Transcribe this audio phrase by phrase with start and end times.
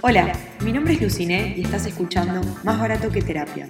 [0.00, 0.32] Hola,
[0.64, 3.68] mi nombre es Lucine y estás escuchando Más Barato que Terapia,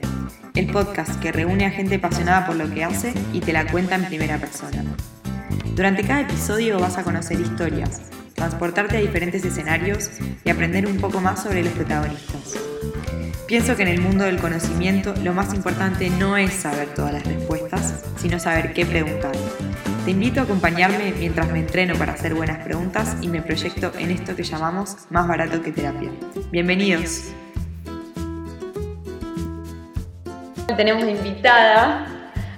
[0.55, 3.95] el podcast que reúne a gente apasionada por lo que hace y te la cuenta
[3.95, 4.85] en primera persona.
[5.75, 8.03] Durante cada episodio vas a conocer historias,
[8.35, 10.11] transportarte a diferentes escenarios
[10.45, 12.59] y aprender un poco más sobre los protagonistas.
[13.47, 17.25] Pienso que en el mundo del conocimiento lo más importante no es saber todas las
[17.25, 19.33] respuestas, sino saber qué preguntar.
[20.09, 24.11] Te invito a acompañarme mientras me entreno para hacer buenas preguntas y me proyecto en
[24.11, 26.09] esto que llamamos más barato que terapia.
[26.51, 27.25] Bienvenidos.
[30.79, 32.07] Tenemos invitada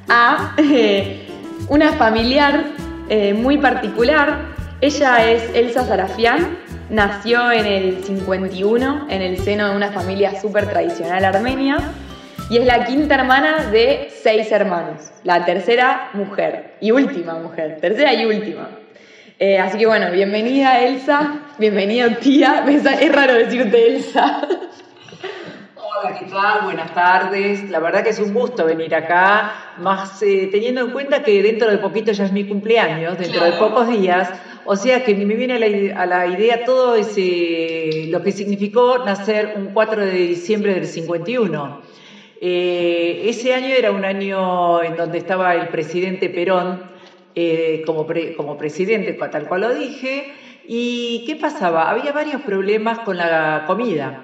[0.08, 1.26] a eh,
[1.68, 2.66] una familiar
[3.08, 4.54] eh, muy particular.
[4.80, 6.56] Ella es Elsa Sarafián,
[6.88, 11.78] nació en el 51 en el seno de una familia súper tradicional armenia
[12.50, 18.12] y es la quinta hermana de seis hermanos, la tercera mujer y última mujer, tercera
[18.12, 18.70] y última.
[19.38, 22.64] Eh, así que bueno, bienvenida Elsa, bienvenida tía,
[23.00, 24.48] es raro decirte Elsa.
[25.76, 26.64] Hola, ¿qué tal?
[26.64, 27.70] Buenas tardes.
[27.70, 31.70] La verdad que es un gusto venir acá, más eh, teniendo en cuenta que dentro
[31.70, 34.28] de poquito ya es mi cumpleaños, dentro de pocos días,
[34.64, 35.54] o sea que me viene
[35.94, 41.89] a la, idea todo ese, lo que significó nacer un 4 de diciembre del 51.
[42.42, 46.80] Eh, ese año era un año en donde estaba el presidente Perón
[47.34, 50.26] eh, como, presidente, tal cual lo dije,
[50.64, 51.90] y ¿qué pasaba?
[51.90, 54.16] Había varios problemas con la comida.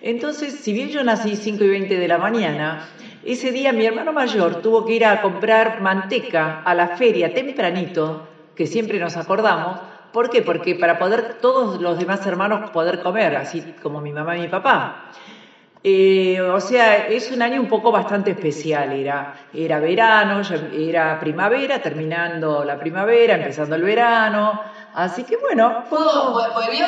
[0.00, 2.78] Entonces, si bien yo nací 5 y 20 de la mañana,
[3.22, 8.20] ese día mi hermano mayor tuvo que ir a comprar manteca a la feria tempranito,
[8.54, 9.80] que siempre nos acordamos.
[10.12, 10.42] ¿Por qué?
[10.42, 14.48] Porque para poder todos los demás hermanos poder comer, así como mi mamá y mi
[14.48, 14.94] papá.
[15.86, 18.90] Eh, o sea, es un año un poco bastante especial.
[18.92, 20.40] Era, era verano,
[20.72, 24.62] era primavera, terminando la primavera, empezando el verano.
[24.94, 25.84] Así que bueno.
[25.90, 26.86] ¿Volvió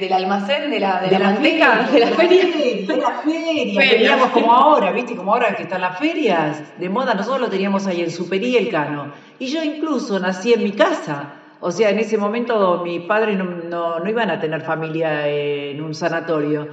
[0.00, 2.44] del almacén, de la, de, la, manteca, de la feria?
[2.46, 3.80] De la feria.
[3.90, 5.14] Teníamos como ahora, ¿viste?
[5.14, 8.70] Como ahora que están las ferias de moda, nosotros lo teníamos ahí en Superí el
[8.70, 9.12] Cano.
[9.38, 11.34] Y yo incluso nací en mi casa.
[11.60, 15.80] O sea, en ese momento mi padre no, no, no iban a tener familia en
[15.80, 16.68] un sanatorio.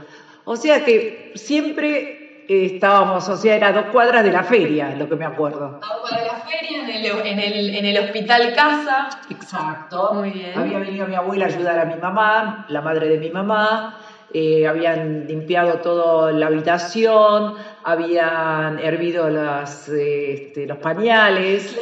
[0.46, 5.16] O sea que siempre estábamos, o sea, era dos cuadras de la feria, lo que
[5.16, 5.80] me acuerdo.
[5.80, 9.10] Dos cuadras de la feria, en el, en el, hospital casa.
[9.30, 10.14] Exacto.
[10.14, 10.58] Muy bien.
[10.58, 14.00] Había venido mi abuela a ayudar a mi mamá, la madre de mi mamá.
[14.34, 21.78] Eh, habían limpiado toda la habitación, habían hervido las, este, los pañales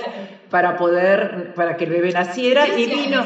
[0.50, 3.24] para poder, para que el bebé naciera y vino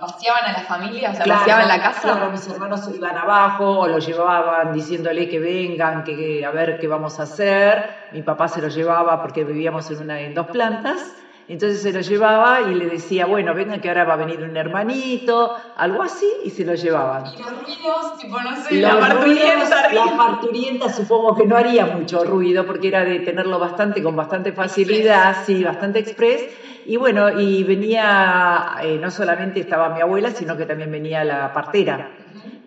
[0.00, 2.00] vaciaban a la familia, o sea, vaciaban la casa.
[2.02, 6.88] Claro, mis hermanos iban abajo o lo llevaban diciéndole que vengan, que, a ver qué
[6.88, 8.08] vamos a hacer.
[8.12, 11.21] Mi papá se lo llevaba porque vivíamos en, una, en dos plantas.
[11.48, 14.56] Entonces se lo llevaba y le decía, bueno, vengan que ahora va a venir un
[14.56, 17.30] hermanito, algo así, y se lo llevaban.
[17.32, 19.88] Y los ruidos, tipo, no sé, la parturienta.
[19.90, 24.52] La parturienta supongo que no haría mucho ruido porque era de tenerlo bastante, con bastante
[24.52, 26.46] facilidad, sí, bastante express.
[26.84, 31.50] Y bueno, y venía, eh, no solamente estaba mi abuela, sino que también venía la
[31.52, 32.06] partera,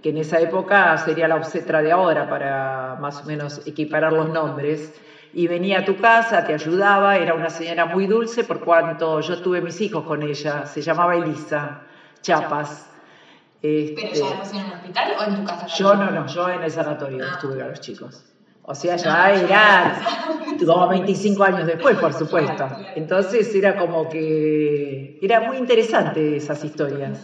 [0.01, 4.29] que en esa época sería la obstetra de ahora, para más o menos equiparar los
[4.29, 4.93] nombres.
[5.35, 9.41] Y venía a tu casa, te ayudaba, era una señora muy dulce, por cuanto yo
[9.41, 11.81] tuve mis hijos con ella, se llamaba Elisa
[12.21, 12.89] Chapas.
[13.61, 15.67] ¿Pero ya este, en un hospital o en tu casa?
[15.67, 17.33] Yo no, no, yo en el sanatorio ah.
[17.33, 18.25] estuve a los chicos.
[18.63, 20.01] O sea, ya era
[20.65, 22.67] como 25 años después, por supuesto.
[22.95, 27.19] Entonces era como que era muy interesante esas historias.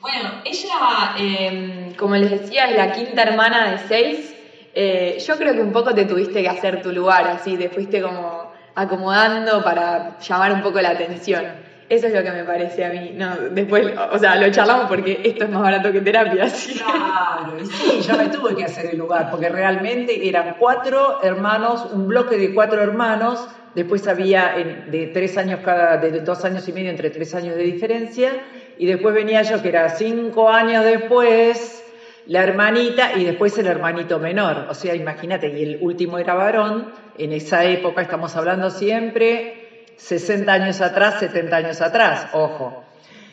[0.00, 4.31] Bueno, ella, em, como les decía, es la quinta hermana de seis.
[4.74, 8.00] Eh, yo creo que un poco te tuviste que hacer tu lugar, así, te fuiste
[8.00, 11.44] como acomodando para llamar un poco la atención.
[11.88, 13.12] Eso es lo que me parece a mí.
[13.14, 16.46] No, después, o sea, lo charlamos porque esto es más barato que terapia.
[16.74, 21.84] Claro, y sí, yo me tuve que hacer el lugar, porque realmente eran cuatro hermanos,
[21.84, 23.46] un bloque de cuatro hermanos.
[23.74, 24.54] Después había
[24.86, 28.40] de tres años cada, de dos años y medio entre tres años de diferencia.
[28.78, 31.81] Y después venía yo, que era cinco años después,
[32.26, 34.66] la hermanita y después el hermanito menor.
[34.68, 36.92] O sea, imagínate, y el último era varón.
[37.18, 42.84] En esa época estamos hablando siempre 60 años atrás, 70 años atrás, ojo.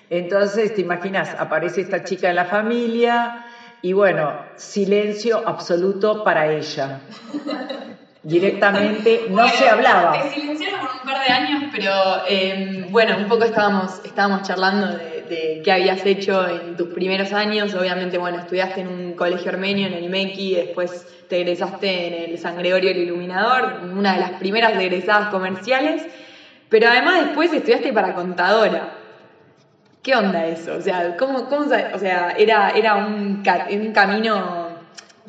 [0.10, 3.46] Entonces, te imaginas, aparece esta chica en la familia
[3.82, 7.02] y bueno, silencio absoluto para ella.
[8.22, 10.22] Directamente no se hablaba.
[10.22, 11.94] Te silenciaron por un par de años, pero
[12.28, 17.32] em, bueno, un poco estábamos, estábamos charlando de, de, qué habías hecho en tus primeros
[17.34, 17.74] años.
[17.76, 22.38] Obviamente, bueno, estudiaste en un colegio armenio, en el IMECI, después te egresaste en el
[22.38, 26.08] San Gregorio el Iluminador, una de las primeras egresadas comerciales.
[26.70, 28.90] Pero además después estudiaste para contadora.
[30.02, 30.74] ¿Qué onda eso?
[30.74, 34.69] O sea, ¿cómo, cómo o sea, era, era un, un camino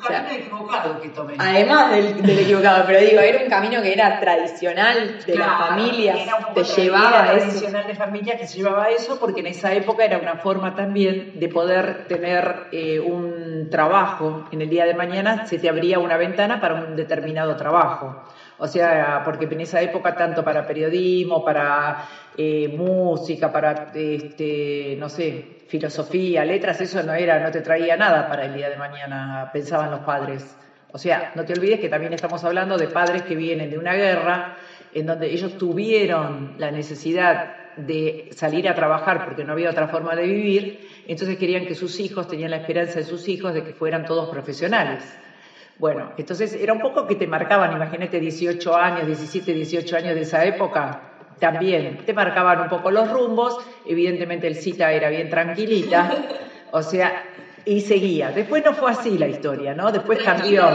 [0.01, 1.33] un camino equivocado que tomé.
[1.37, 6.15] Además del, equivocado, pero digo, era un camino que era tradicional de la familia,
[6.53, 10.17] te llevaba era tradicional de familia que se llevaba eso porque en esa época era
[10.17, 14.47] una forma también de poder tener eh, un trabajo.
[14.51, 18.23] En el día de mañana se te abría una ventana para un determinado trabajo.
[18.63, 22.05] O sea, porque en esa época tanto para periodismo, para
[22.37, 28.27] eh, música, para, este, no sé, filosofía, letras, eso no era, no te traía nada
[28.29, 30.55] para el día de mañana, pensaban los padres.
[30.91, 33.95] O sea, no te olvides que también estamos hablando de padres que vienen de una
[33.95, 34.57] guerra
[34.93, 40.15] en donde ellos tuvieron la necesidad de salir a trabajar porque no había otra forma
[40.15, 43.73] de vivir, entonces querían que sus hijos, tenían la esperanza de sus hijos de que
[43.73, 45.03] fueran todos profesionales.
[45.81, 50.21] Bueno, entonces era un poco que te marcaban, imagínate 18 años, 17, 18 años de
[50.21, 51.01] esa época,
[51.39, 56.23] también te marcaban un poco los rumbos, evidentemente el cita era bien tranquilita,
[56.71, 57.23] o sea,
[57.65, 58.29] y seguía.
[58.29, 59.91] Después no fue así la historia, ¿no?
[59.91, 60.69] Después cambió.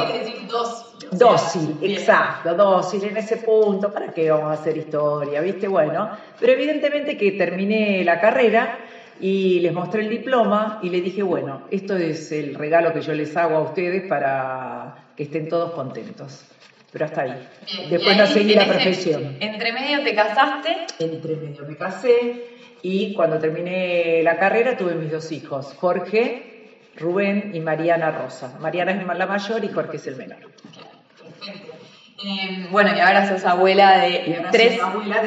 [1.12, 5.40] Dócil, exacto, dócil en ese punto, ¿para qué vamos a hacer historia?
[5.40, 5.68] ¿Viste?
[5.68, 6.10] Bueno,
[6.40, 8.76] pero evidentemente que terminé la carrera
[9.20, 13.12] y les mostré el diploma y les dije, bueno, esto es el regalo que yo
[13.14, 16.44] les hago a ustedes para que estén todos contentos.
[16.92, 17.48] Pero hasta ahí.
[17.90, 19.36] Después no seguí la profesión.
[19.40, 20.86] ¿Entre medio te casaste?
[20.98, 27.50] Entre medio me casé y cuando terminé la carrera tuve mis dos hijos, Jorge, Rubén
[27.54, 28.56] y Mariana Rosa.
[28.60, 30.38] Mariana es la mayor y Jorge es el menor.
[31.18, 31.72] Perfecto.
[32.24, 34.80] Eh, bueno, y ahora sos abuela de tres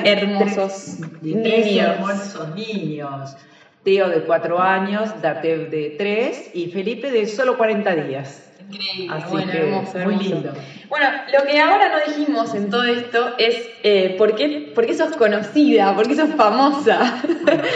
[0.03, 1.95] hermosos niños.
[1.95, 3.35] hermosos niños.
[3.83, 8.45] Teo de cuatro años, Datev de tres y Felipe de solo 40 días.
[8.59, 10.53] Increíble, Así bueno, hermoso, muy lindo.
[10.89, 14.93] Bueno, lo que ahora no dijimos en todo esto es eh, ¿por, qué, por, qué,
[14.93, 17.21] sos conocida, por qué sos famosa.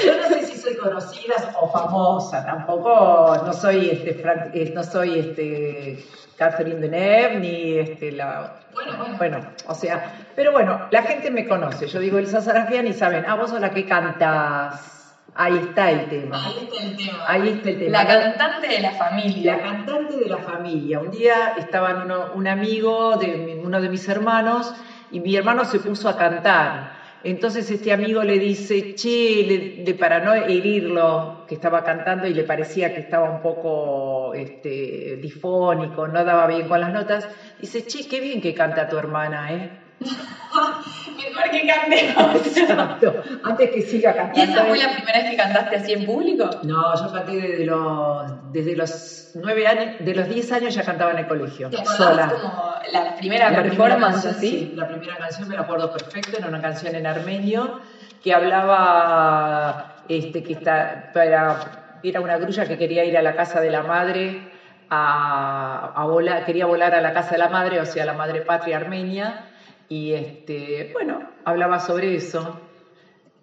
[0.05, 4.21] yo no sé si soy conocida o famosa, tampoco no soy este,
[4.53, 6.03] eh, no soy este
[6.38, 9.17] Catherine Deneuve ni este la bueno, bueno.
[9.17, 11.88] bueno, o sea, pero bueno, la gente me conoce.
[11.88, 15.02] Yo digo Elsa Sarafian y saben, ah, vos sos la que cantas
[15.35, 16.45] Ahí está el tema.
[16.45, 17.24] Ahí está el tema.
[17.27, 18.03] Ahí está el tema.
[18.03, 19.56] La cantante de la familia.
[19.56, 21.00] La cantante de la familia.
[21.00, 21.91] Un día estaba
[22.33, 24.74] un amigo de uno de mis hermanos
[25.09, 26.89] y mi hermano se puso a cantar.
[27.24, 32.91] Entonces este amigo le dice, che, para no herirlo, que estaba cantando y le parecía
[32.94, 38.19] que estaba un poco este, difónico, no daba bien con las notas, dice, che, qué
[38.19, 39.82] bien que canta tu hermana, ¿eh?
[41.17, 42.47] Mejor que cantemos.
[42.47, 43.23] Exacto.
[43.44, 44.39] Antes que siga cantando.
[44.39, 46.50] ¿Y esa fue la primera vez que cantaste así en público?
[46.63, 51.11] No, yo canté desde los, desde los nueve años, de los 10 años ya cantaba
[51.11, 51.69] en el colegio.
[51.69, 52.29] ¿Te sola.
[52.29, 54.50] como la primera performance así?
[54.50, 57.79] Sí, la primera canción me la acuerdo perfecto, era una canción en armenio
[58.23, 63.59] que hablaba este, que está, para, era una grulla que quería ir a la casa
[63.59, 64.51] de la madre.
[64.95, 68.41] A, a volar, quería volar a la casa de la madre, o sea, la madre
[68.41, 69.47] patria armenia,
[69.89, 72.59] y este, bueno, hablaba sobre eso.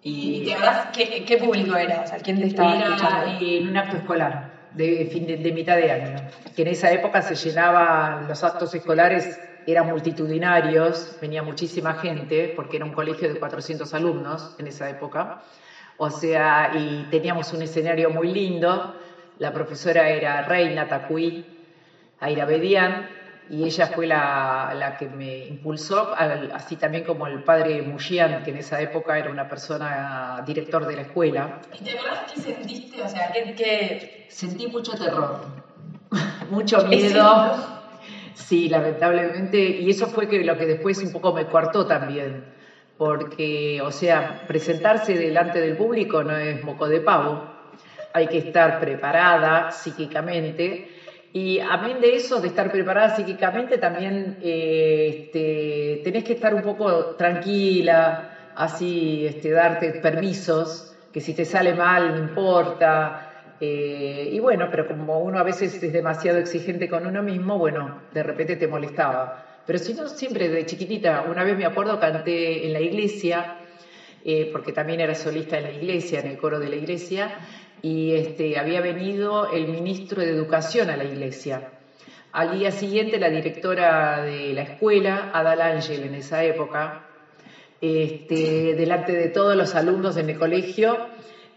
[0.03, 0.43] ¿Y,
[0.91, 2.01] qué, qué, público era?
[2.01, 5.91] O sea, ¿quién te estaba era en un acto escolar de, fin de, mitad de
[5.91, 6.15] año,
[6.55, 12.77] que en esa época se llenaban los actos escolares, eran multitudinarios, venía muchísima gente, porque
[12.77, 15.39] era un colegio de 400 alumnos en esa época.
[15.97, 18.95] O sea, y teníamos un escenario muy lindo.
[19.37, 21.45] La profesora era Reina Tacuí
[22.19, 23.07] Airabedian,
[23.49, 26.09] y ella fue la, que me impulsó,
[26.53, 30.95] así también como el padre Mujian, que en esa época era una persona director de
[30.95, 31.51] la escuela.
[31.73, 33.01] ¿Y te acuerdas qué sentiste?
[33.01, 35.41] O sea, ¿qué, Sentí mucho terror,
[36.49, 37.55] mucho miedo.
[38.33, 42.45] Sí, lamentablemente, y eso fue que lo que después un poco me coartó también,
[42.97, 47.41] porque, o sea, presentarse delante del público no es moco de pavo,
[48.13, 50.85] hay que estar preparada psíquicamente
[51.33, 56.61] y amén de eso, de estar preparada psíquicamente, también eh, este, tenés que estar un
[56.61, 63.15] poco tranquila, así este, darte permisos, que si te sale mal no importa.
[63.59, 68.07] Eh, y bueno, pero como uno a veces es demasiado exigente con uno mismo, bueno,
[68.09, 69.31] de repente te molestaba.
[69.65, 73.53] Pero si no, siempre de chiquitita, una vez me acuerdo, canté en la iglesia,
[74.23, 77.33] eh, porque también era solista en la iglesia, en el coro de la iglesia,
[77.81, 81.63] y este, había venido el ministro de Educación a la iglesia.
[82.31, 86.93] Al día siguiente, la directora de la escuela, Adal Ángel en esa época,
[87.81, 90.99] este, delante de todos los alumnos en el colegio,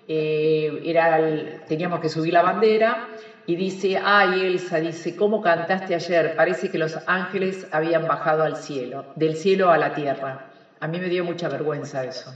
[0.09, 1.19] eh, era
[1.66, 2.99] teníamos que subir la bandera
[3.47, 6.35] y dice, ay Elsa, dice, ¿cómo cantaste ayer?
[6.35, 10.40] Parece que los ángeles habían bajado al cielo, del cielo a la tierra.
[10.81, 12.35] A mí me dio mucha vergüenza eso.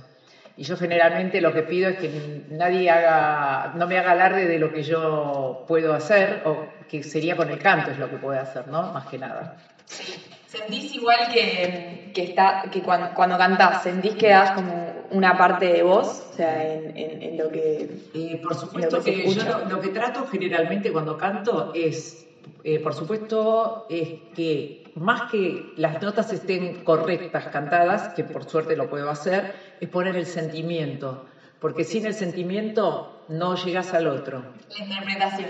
[0.59, 4.59] Y yo generalmente lo que pido es que nadie haga, no me haga alarde de
[4.59, 8.41] lo que yo puedo hacer, o que sería con el canto es lo que puedo
[8.41, 8.93] hacer, ¿no?
[8.93, 9.57] Más que nada.
[9.87, 15.67] ¿Sentís igual que, que, está, que cuando, cuando cantás, sentís que das como una parte
[15.67, 16.27] de vos?
[16.33, 17.89] O sea, en, en, lo que.
[18.15, 22.28] Eh, por supuesto que, yo lo, que trato generalmente cuando canto es,
[22.75, 28.77] eh, por supuesto, es que más que las notas estén correctas cantadas, que por suerte
[28.77, 31.25] lo puedo hacer, es poner el sentimiento,
[31.61, 34.45] porque sin el sentimiento no llegas al otro.
[34.79, 35.49] La interpretación.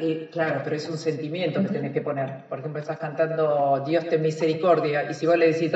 [0.00, 2.46] Eh, claro, pero es un sentimiento que tenés que poner.
[2.48, 5.72] Por ejemplo, estás cantando Dios te misericordia, y si vos le decís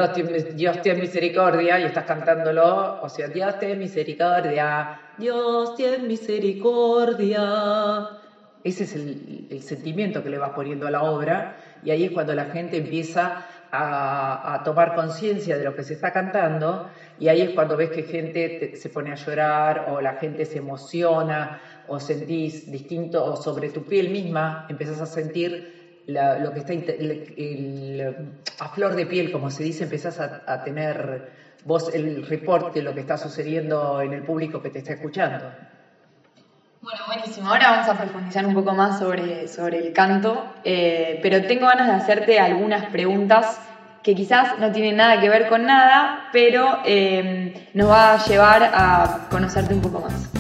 [0.55, 7.43] Dios te misericordia y estás cantándolo, o sea, Dios te misericordia, Dios te misericordia.
[8.62, 12.35] Ese es el, sentimiento que le vas poniendo a la obra y ahí es cuando
[12.35, 17.50] la gente empieza a, tomar conciencia de lo que se está cantando y ahí es
[17.50, 22.71] cuando ves que gente se pone a llorar o la gente se emociona o sentís
[22.71, 26.75] distinto o sobre tu piel misma empezás a sentir lo que está
[28.59, 31.23] a flor de piel, como se dice, empezás a, a tener
[31.64, 35.50] vos el reporte de lo que está sucediendo en el público que te está escuchando.
[36.83, 37.51] Bueno, buenísimo.
[37.51, 41.89] Ahora vamos a profundizar un poco más sobre, sobre el canto, eh, pero tengo ganas
[41.89, 43.61] de hacerte algunas preguntas
[44.03, 48.63] que quizás no tienen nada que ver con nada, pero eh, nos va a llevar
[48.75, 50.39] a conocerte un poco más.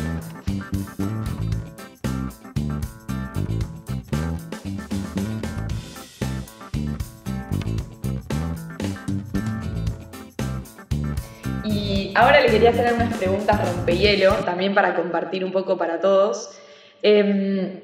[12.14, 16.58] Ahora le quería hacer unas preguntas rompehielo, también para compartir un poco para todos.
[17.02, 17.80] Em,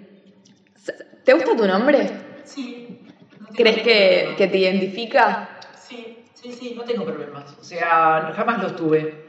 [1.25, 2.11] ¿Te gusta tu nombre?
[2.45, 3.01] Sí.
[3.55, 5.59] ¿Crees que, que, te identifica?
[5.77, 7.57] Sí, sí, sí, no tengo problemas.
[7.59, 9.27] O sea, jamás los tuve.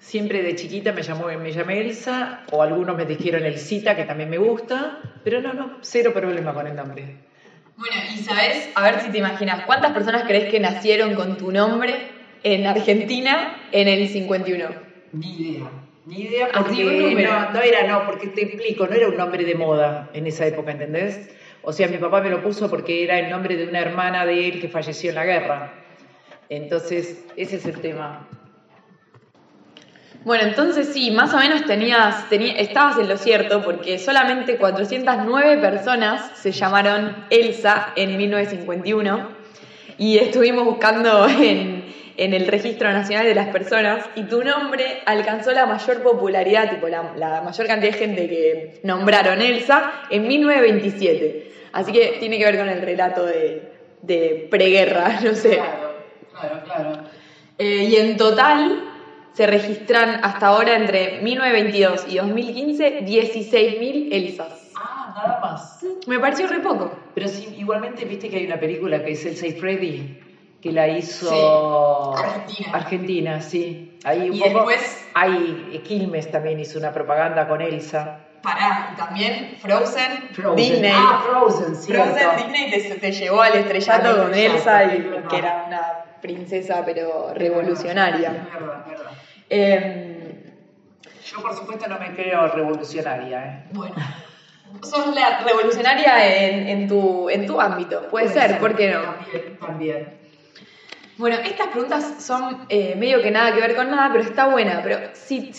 [0.00, 4.30] Siempre de chiquita me, llamó, me llamé Elsa, o algunos me dijeron Elsita, que también
[4.30, 7.16] me gusta, pero no, no, cero problema con el nombre.
[7.76, 11.52] Bueno, y sabes, a ver si te imaginas, ¿cuántas personas crees que nacieron con tu
[11.52, 12.17] nombre
[12.54, 14.68] en Argentina en el 51?
[15.12, 15.70] Ni idea.
[16.06, 19.54] Ni idea porque no, no, era, no, porque te explico, no era un nombre de
[19.54, 21.28] moda en esa época, ¿entendés?
[21.62, 24.48] O sea, mi papá me lo puso porque era el nombre de una hermana de
[24.48, 25.74] él que falleció en la guerra.
[26.48, 28.26] Entonces, ese es el tema.
[30.24, 36.38] Bueno, entonces sí, más o menos tenías, estabas en lo cierto porque solamente 409 personas
[36.38, 39.28] se llamaron Elsa en 1951
[39.98, 41.84] y estuvimos buscando en,
[42.18, 46.88] en el Registro Nacional de las Personas y tu nombre alcanzó la mayor popularidad, tipo
[46.88, 51.52] la, mayor cantidad de gente que nombraron Elsa en 1927.
[51.72, 55.56] Así que tiene que ver con el relato de, preguerra, no sé.
[55.58, 55.94] Claro,
[56.32, 57.04] claro, claro.
[57.56, 58.82] Eh, y en total
[59.32, 64.72] se registran hasta ahora entre 1922 y 2015 16.000 Elsas.
[64.76, 65.84] Ah, nada más.
[66.08, 66.98] Me pareció re poco.
[67.14, 70.27] Pero sí, igualmente viste que hay una película que es Elsa y Freddy
[70.60, 72.70] que la hizo Argentina.
[72.72, 73.98] Argentina, sí.
[74.04, 78.20] Ahí y después hay Quilmes también hizo una propaganda con Elsa.
[78.42, 80.92] Para, también Frozen, Disney.
[80.94, 81.92] Ah, Frozen, sí.
[81.92, 87.32] Frozen Disney te, te, llevó al estrellato con Elsa, y, que era una princesa pero
[87.34, 88.28] revolucionaria.
[88.28, 89.12] Es verdad, es verdad.
[89.50, 90.52] Eh,
[91.24, 93.44] Yo por supuesto no me creo revolucionaria.
[93.44, 93.64] ¿eh?
[93.72, 93.94] Bueno.
[94.82, 99.00] Sos la revolucionaria en, en, tu, en tu ámbito, puede, ser, ser, ¿por qué no?
[99.02, 100.18] También, también.
[101.18, 104.80] Bueno, estas preguntas son eh, medio que nada que ver con nada, pero está buena.
[104.84, 105.50] Pero si,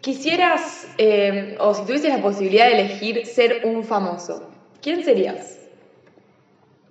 [0.00, 4.50] quisieras eh, o si tuvieses la posibilidad de elegir ser un famoso,
[4.82, 5.60] ¿quién serías?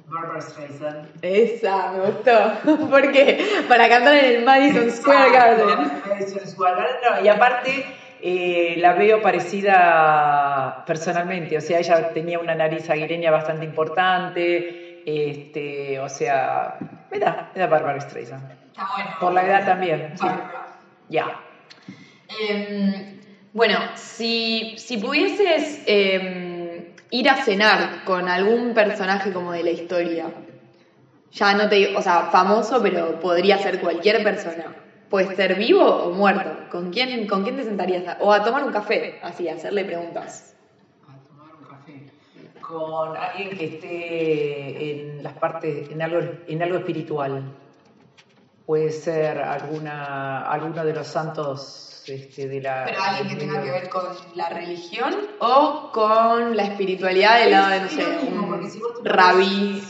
[0.05, 1.07] Barbara Streisand.
[1.23, 2.87] Esa, me gustó.
[2.89, 3.45] ¿Por qué?
[3.67, 5.91] Para cantar en el Madison Square Garden.
[6.07, 7.85] Madison Square Garden, y aparte
[8.21, 15.99] eh, la veo parecida personalmente, o sea, ella tenía una nariz aguileña bastante importante, este,
[15.99, 16.77] o sea,
[17.19, 18.51] me da Bárbara Streisand.
[18.67, 19.09] Está bueno.
[19.19, 20.13] Por la edad también.
[21.09, 21.39] Ya.
[22.39, 23.19] Em,
[23.53, 30.25] bueno, si, si pudieses em, ir a cenar con algún personaje como de la historia,
[31.31, 34.75] ya no te digo, o sea, famoso, pero podría ser cualquier persona.
[35.09, 36.69] Puede ser vivo o muerto.
[36.71, 38.17] ¿Con quién, ¿Con quién te sentarías?
[38.19, 40.52] o a tomar un café, así, a hacerle preguntas
[42.67, 47.43] con alguien que esté en las partes, en algo, en algo espiritual.
[48.65, 52.85] Puede ser alguna, alguno de los santos este, de la.
[52.85, 54.03] Pero alguien que tenga que ver con
[54.35, 59.83] la religión o con la espiritualidad de la, no sé, un si rabí.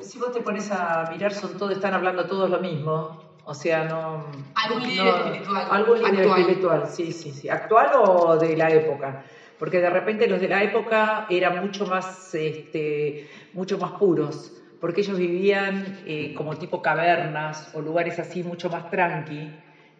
[0.00, 3.22] Si vos te pones a mirar, son todos, están hablando todos lo mismo.
[3.44, 4.26] O sea, no.
[4.54, 5.66] Algún líder no, espiritual.
[5.70, 7.48] Algún líder espiritual, sí, sí, sí.
[7.50, 9.24] Actual o de la época
[9.58, 15.00] porque de repente los de la época eran mucho más, este, mucho más puros, porque
[15.00, 19.50] ellos vivían eh, como tipo cavernas o lugares así mucho más tranqui.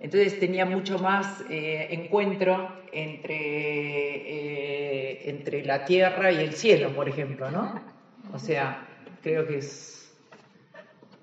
[0.01, 7.09] Entonces tenía mucho más eh, encuentro entre, eh, entre la tierra y el cielo, por
[7.09, 7.81] ejemplo, ¿no?
[8.33, 8.87] O sea,
[9.23, 10.13] creo que es...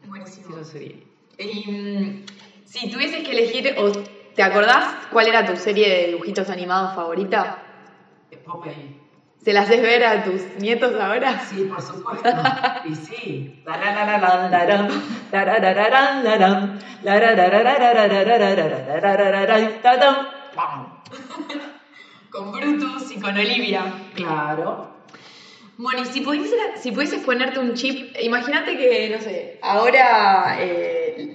[0.08, 0.58] Buenísimo.
[0.58, 2.24] Mm,
[2.66, 3.76] si tuvieses que elegir,
[4.36, 7.71] ¿te acordás cuál era tu serie de dibujitos animados favorita?
[8.38, 9.00] Popeye.
[9.44, 11.40] ¿Se las haces ver a tus nietos ahora?
[11.40, 12.30] Sí, por supuesto.
[12.86, 13.64] Y sí.
[22.30, 23.84] Con Brutus y con Olivia.
[24.14, 24.92] Claro.
[25.78, 30.56] Bueno, y si pudieses, si pudieses ponerte un chip, imagínate que, no sé, ahora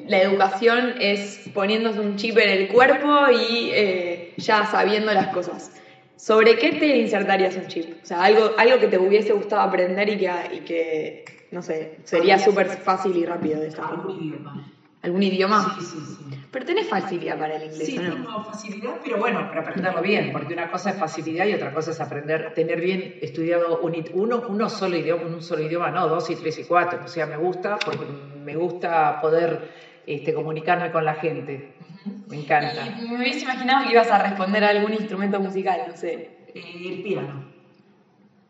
[0.06, 5.72] la educación es poniéndose un chip en el cuerpo y eh, ya sabiendo las cosas.
[6.16, 7.92] ¿Sobre qué te insertarías un chip?
[8.02, 11.90] O sea, algo, algo que te hubiese gustado aprender y que, y que no sé,
[12.04, 14.72] sería súper fácil y rápido de esta Algún idioma.
[15.02, 15.62] ¿Algún idioma?
[15.62, 16.24] Sí, sí, sí.
[16.50, 18.14] Pero tenés facilidad para el inglés, Sí, ¿o no?
[18.14, 21.90] tengo facilidad, pero bueno, para aprenderlo bien, porque una cosa es facilidad y otra cosa
[21.92, 26.28] es aprender, tener bien estudiado un, uno, uno solo idioma, un solo idioma, no, dos
[26.30, 26.98] y tres y cuatro.
[27.04, 29.60] O sea, me gusta, porque me gusta poder
[30.06, 31.75] este, comunicarme con la gente.
[32.28, 32.86] Me encanta.
[33.00, 36.38] Y me hubiese imaginado que ibas a responder a algún instrumento musical, no sé.
[36.54, 37.44] Eh, el piano.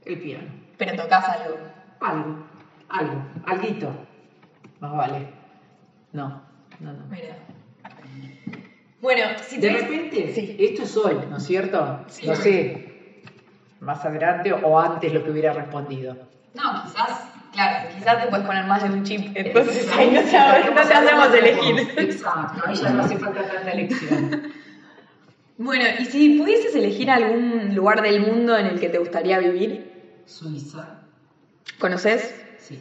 [0.05, 0.49] El piano.
[0.79, 1.57] Pero tocas algo.
[2.01, 2.47] Algo,
[2.89, 3.93] algo, alguito.
[4.81, 5.27] Más vale.
[6.13, 6.43] No,
[6.81, 7.07] no, no.
[7.11, 7.37] Mira.
[9.01, 10.57] Bueno, si De te repente, Sí.
[10.59, 12.05] esto es hoy, ¿no es cierto?
[12.09, 12.27] Sí.
[12.27, 13.23] No sé,
[13.81, 16.15] más adelante o antes lo que hubiera respondido.
[16.55, 20.71] No, quizás, claro, quizás te puedes poner más de un chip, entonces ahí no te,
[20.71, 21.89] no te hacemos elegir.
[21.97, 24.43] Exacto, ahí ya no hace falta tanta elección.
[25.59, 30.21] Bueno, y si pudieses elegir algún lugar del mundo en el que te gustaría vivir,
[30.27, 31.01] Suiza,
[31.79, 32.35] ¿conoces?
[32.59, 32.79] sí.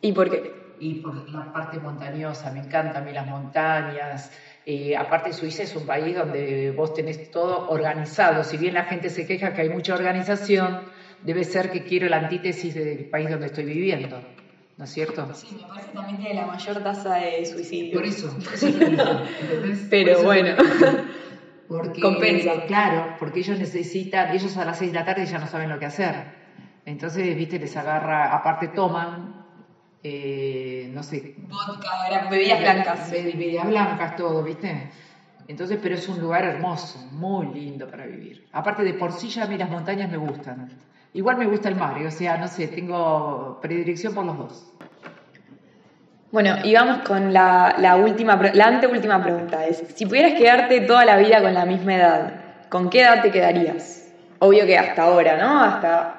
[0.00, 0.74] ¿Y por qué?
[0.80, 4.32] Y por la parte montañosa, me encantan a mí las montañas.
[4.66, 8.42] Eh, aparte, Suiza es un país donde vos tenés todo organizado.
[8.42, 10.80] Si bien la gente se queja que hay mucha organización,
[11.22, 14.20] debe ser que quiero la antítesis del país donde estoy viviendo.
[14.76, 15.32] ¿No es cierto?
[15.34, 17.98] Sí, me parece también tiene la mayor tasa de suicidio.
[17.98, 18.36] Por eso.
[18.62, 19.86] ¿entendés?
[19.90, 20.54] Pero Por eso bueno.
[21.66, 22.64] Porque, Compensa.
[22.66, 25.78] Claro, porque ellos necesitan, ellos a las 6 de la tarde ya no saben lo
[25.78, 26.14] que hacer.
[26.86, 29.44] Entonces, viste, les agarra, aparte toman,
[30.02, 33.10] eh, no sé, Vodka, bebidas blancas.
[33.10, 34.88] be- bebidas blancas, todo, viste.
[35.46, 38.46] Entonces, pero es un lugar hermoso, muy lindo para vivir.
[38.52, 40.70] Aparte de por sí ya a mí las montañas me gustan.
[41.14, 44.72] Igual me gusta el mar, o sea, no sé, tengo predilección por los dos.
[46.30, 49.64] Bueno, y vamos con la, la última, la anteúltima pregunta.
[49.66, 52.32] Es, si pudieras quedarte toda la vida con la misma edad,
[52.68, 54.12] ¿con qué edad te quedarías?
[54.38, 55.64] Obvio que hasta ahora, ¿no?
[55.64, 56.14] Hasta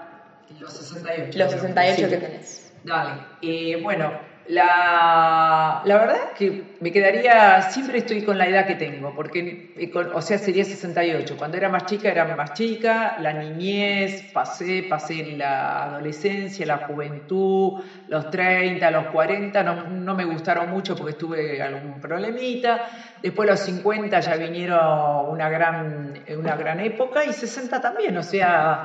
[0.59, 1.37] Los 68.
[1.37, 2.09] los 68 Sí.
[2.09, 2.73] que tenés.
[2.83, 3.21] Dale.
[3.43, 4.11] Eh, bueno,
[4.49, 9.91] la, la verdad que me quedaría, siempre estoy con la edad que tengo, porque, eh,
[10.11, 11.37] o sea, sería 68.
[11.37, 17.73] Cuando era más chica era más chica, la niñez, pasé, pasé la adolescencia, la juventud,
[18.07, 22.81] los 30, los 40, no, no me gustaron mucho porque tuve algún problemita.
[23.21, 28.79] Después los 50 ya vinieron una gran, una gran época y 60 también, o sea...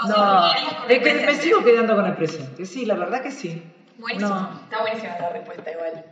[0.00, 3.32] O sea, no, es que me sigo quedando con el presente, sí, la verdad que
[3.32, 3.77] sí.
[3.98, 4.34] Buenísimo.
[4.34, 4.60] No.
[4.62, 6.04] Está buenísima la respuesta igual.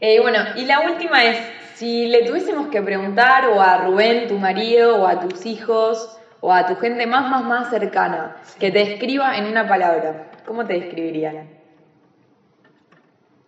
[0.00, 1.38] Eh, bueno, y la última es,
[1.74, 6.52] si le tuviésemos que preguntar o a Rubén, tu marido, o a tus hijos, o
[6.52, 10.72] a tu gente más, más, más cercana, que te describa en una palabra, ¿cómo te
[10.74, 11.48] describirían?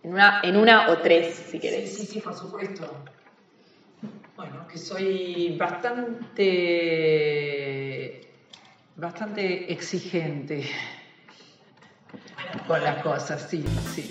[0.02, 1.96] En una, en una o tres, si Sí, querés.
[1.96, 2.87] sí, sí, por supuesto.
[4.37, 6.42] Bueno, que soy bastante,
[8.96, 10.68] bastante exigente
[12.67, 14.09] con las cosas, sí, sí.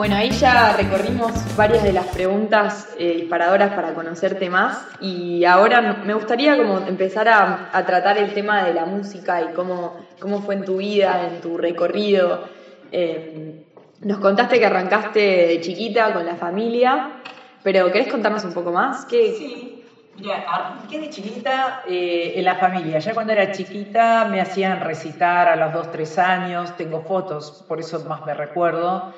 [0.00, 5.82] Bueno, ahí ya recorrimos varias de las preguntas eh, disparadoras para conocerte más y ahora
[6.02, 10.54] me gustaría como empezar a, tratar el tema de la música y cómo, cómo fue
[10.54, 12.48] en tu vida, en tu recorrido.
[12.90, 13.66] Eh,
[14.00, 17.20] nos contaste que arrancaste de chiquita con la familia,
[17.62, 19.04] pero ¿querés contarnos un poco más?
[19.06, 19.82] ¿Qué, Sí,
[20.18, 22.98] mira, arranqué de chiquita eh, en la familia.
[22.98, 26.76] Ya cuando era chiquita me hacían recitar a los 2, 3 años.
[26.76, 29.12] Tengo fotos, por eso más me recuerdo.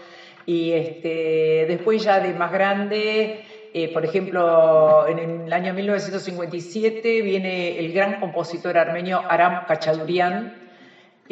[0.46, 7.78] Y este, después ya de más grande eh, por ejemplo, en el año 1957 viene
[7.78, 10.52] el gran compositor armenio Aram Kachadurian,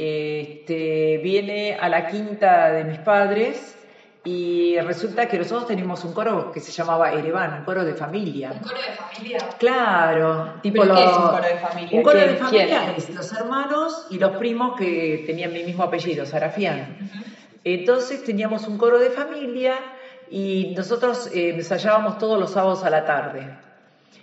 [0.04, 3.76] este, viene a la quinta de mis padres
[4.24, 8.52] y resulta que nosotros teníamos un coro que se llamaba Erevan, un coro de familia.
[8.52, 9.38] ¿Un coro de familia?
[9.58, 11.96] Claro, tipo ¿Pero qué es un coro de familia?
[11.98, 15.82] Un coro de ¿Quién- familia es los hermanos y los primos que tenían mi mismo
[15.82, 16.96] apellido, Sarafián.
[17.64, 19.74] Entonces teníamos un coro de familia
[20.30, 23.50] y nosotros eh, ensayábamos todos los sábados a la tarde.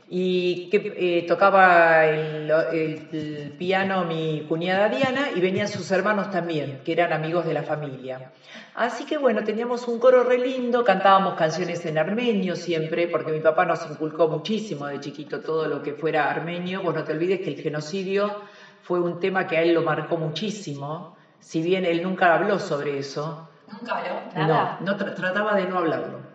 [0.10, 6.30] Y que eh, tocaba el, el- el piano mi cuñada Diana y venían sus hermanos
[6.30, 8.22] también, que eran amigos de la familia.
[8.74, 13.42] Así que bueno, teníamos un coro re lindo, cantábamos canciones en armenio siempre, porque mi
[13.42, 16.82] papá nos inculcó muchísimo de chiquito todo lo que fuera armenio.
[16.82, 18.38] Vos no te olvides que el genocidio
[18.82, 22.98] fue un tema que a él lo marcó muchísimo, si bien él nunca habló sobre
[23.00, 23.44] eso.
[23.68, 24.22] ¿Nunca habló?
[24.34, 24.78] Nada.
[24.80, 26.27] No, no tra- trataba de no hablarlo.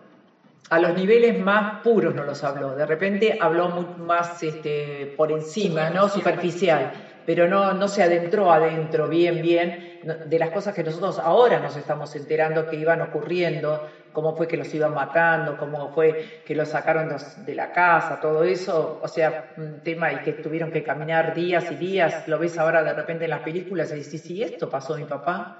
[0.69, 2.73] A los niveles más puros no los habló.
[2.73, 6.07] De repente habló mu- más este, por encima, ¿no?
[6.07, 6.89] Superficial.
[7.25, 11.75] Pero no, no se adentró adentro, bien, bien, de las cosas que nosotros ahora nos
[11.75, 16.69] estamos enterando que iban ocurriendo, cómo fue que los iban matando, cómo fue que los
[16.69, 18.97] sacaron de la casa, todo eso.
[19.01, 22.23] O sea, un tema y que tuvieron que caminar días y días.
[22.25, 25.51] Lo ves ahora de repente en las películas y dices, sí, esto pasó mi papá.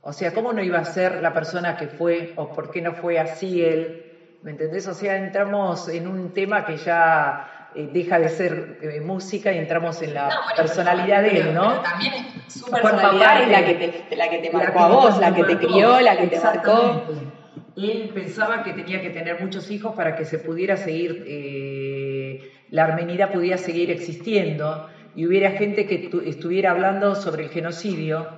[0.00, 2.94] O sea, ¿cómo no iba a ser la persona que fue o por qué no
[2.94, 3.98] fue así él?
[4.42, 4.86] ¿Me entendés?
[4.86, 9.58] O sea, entramos en un tema que ya eh, deja de ser eh, música y
[9.58, 11.68] entramos en la No, bueno, personalidad pero- de él, ¿no?
[11.70, 12.12] pero también
[12.46, 15.34] es su personalidad es la que te, la que te La marcó a vos, la
[15.34, 17.02] que te crió, la que te marcó.
[17.76, 22.84] Él pensaba que tenía que tener muchos hijos para que se pudiera seguir, eh, la
[22.84, 28.28] armenidad pudiera seguir existiendo y hubiera gente que tu- estuviera hablando sobre el genocidio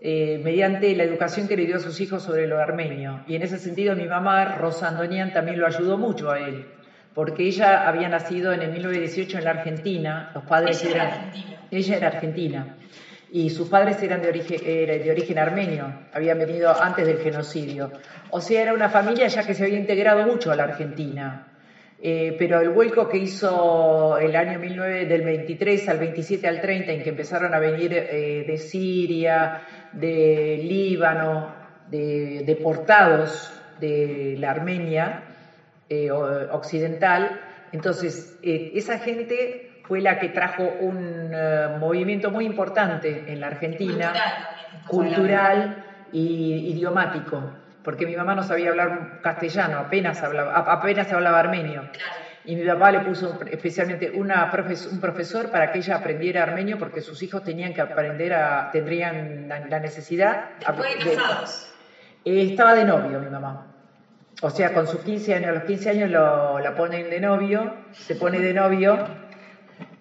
[0.00, 3.22] eh, mediante la educación que le dio a sus hijos sobre lo armenio.
[3.26, 6.66] Y en ese sentido mi mamá, Rosa Andonian, también lo ayudó mucho a él,
[7.14, 11.18] porque ella había nacido en el 1918 en la Argentina, los padres Ella era eran...
[11.18, 11.56] argentina.
[11.70, 12.76] Ella era argentina
[13.32, 17.92] y sus padres eran de origen, era de origen armenio, habían venido antes del genocidio.
[18.30, 21.46] O sea, era una familia ya que se había integrado mucho a la Argentina.
[22.02, 26.92] Eh, pero el vuelco que hizo el año 19, del 23 al 27 al 30,
[26.92, 29.60] en que empezaron a venir eh, de Siria,
[29.92, 31.50] de Líbano,
[31.86, 35.22] de deportados de la Armenia
[35.88, 37.40] eh, occidental,
[37.72, 43.48] entonces eh, esa gente fue la que trajo un eh, movimiento muy importante en la
[43.48, 44.12] Argentina,
[44.86, 47.50] Cultural cultural y idiomático,
[47.82, 51.88] porque mi mamá no sabía hablar castellano, apenas hablaba, apenas hablaba armenio.
[52.44, 56.78] Y mi papá le puso especialmente una profes- un profesor para que ella aprendiera armenio
[56.78, 61.12] porque sus hijos tenían que aprender a, tendrían la, la necesidad Después de
[62.24, 63.66] eh, estaba de novio mi mamá.
[64.42, 67.74] O sea, con sus 15 años, a los 15 años lo, la ponen de novio,
[67.90, 68.98] se pone de novio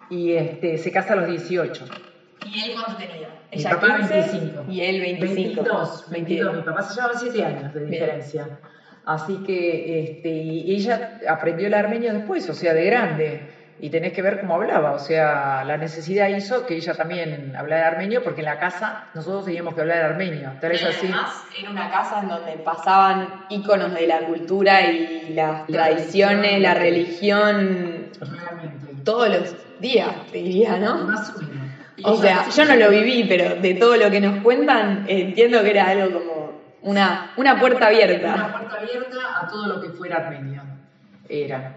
[0.09, 1.85] y este, se casa a los 18.
[2.45, 3.27] ¿Y él cuánto tenía?
[3.51, 4.65] Mi Ella papá 15 25.
[4.71, 5.61] y él 25.
[5.61, 6.55] 22, 22.
[6.55, 8.09] Mi papá se llevaba 7 años de Bien.
[9.09, 13.41] Así que este, y ella aprendió el armenio después, o sea, de grande.
[13.81, 17.87] Y tenés que ver cómo hablaba, o sea, la necesidad hizo que ella también hablara
[17.87, 20.51] armenio, porque en la casa nosotros teníamos que hablar armenio.
[20.59, 21.05] Tal vez así.
[21.07, 26.61] además era una casa en donde pasaban íconos de la cultura y las La tradiciones,
[26.61, 26.61] religión.
[26.61, 29.03] la religión, Realmente.
[29.05, 30.95] todos los días, te diría, ¿no?
[31.05, 32.19] Más o menos.
[32.21, 35.87] Sea, yo no lo viví, pero de todo lo que nos cuentan entiendo que era
[35.87, 36.38] algo como
[36.81, 38.51] una, una puerta Una abierta.
[38.57, 40.61] puerta abierta a todo lo que fuera armenio.
[41.27, 41.75] Era.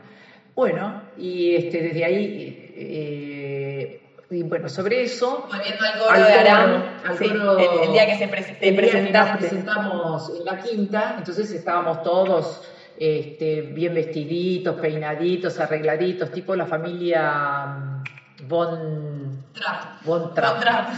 [0.54, 5.46] Bueno, y este, desde ahí, eh, y bueno, sobre eso.
[5.50, 8.58] Volviendo al coro al de Aram, al sí, coro- el, el día que se prese-
[8.58, 9.38] te el día que nos presentaste.
[9.38, 12.62] presentamos en la quinta, entonces estábamos todos
[12.98, 18.02] este, bien vestiditos, peinaditos, arregladitos, tipo la familia mm,
[18.48, 20.02] Von, Trap.
[20.04, 20.52] Von Trapp.
[20.54, 20.88] Von Trapp.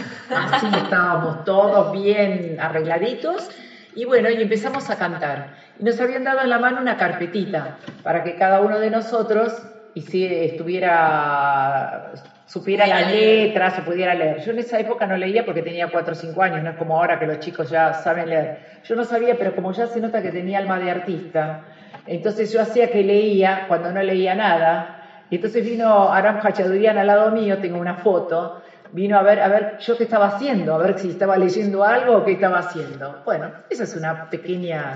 [0.53, 3.49] Así estábamos todos bien arregladitos
[3.97, 5.55] y bueno, y empezamos a cantar.
[5.79, 9.53] Y nos habían dado en la mano una carpetita para que cada uno de nosotros
[9.95, 12.13] y si estuviera
[12.47, 14.41] supiera la letra, se pudiera leer.
[14.45, 16.97] Yo en esa época no leía porque tenía 4 o 5 años, no es como
[16.97, 18.59] ahora que los chicos ya saben leer.
[18.85, 21.63] Yo no sabía, pero como ya se nota que tenía alma de artista,
[22.07, 25.01] entonces yo hacía que leía cuando no leía nada.
[25.31, 29.49] Y entonces vino Aram Hachadurian al lado mío, tengo una foto, vino a ver, a
[29.49, 33.21] ver yo qué estaba haciendo, a ver si estaba leyendo algo o qué estaba haciendo.
[33.25, 34.95] Bueno, esa es una pequeña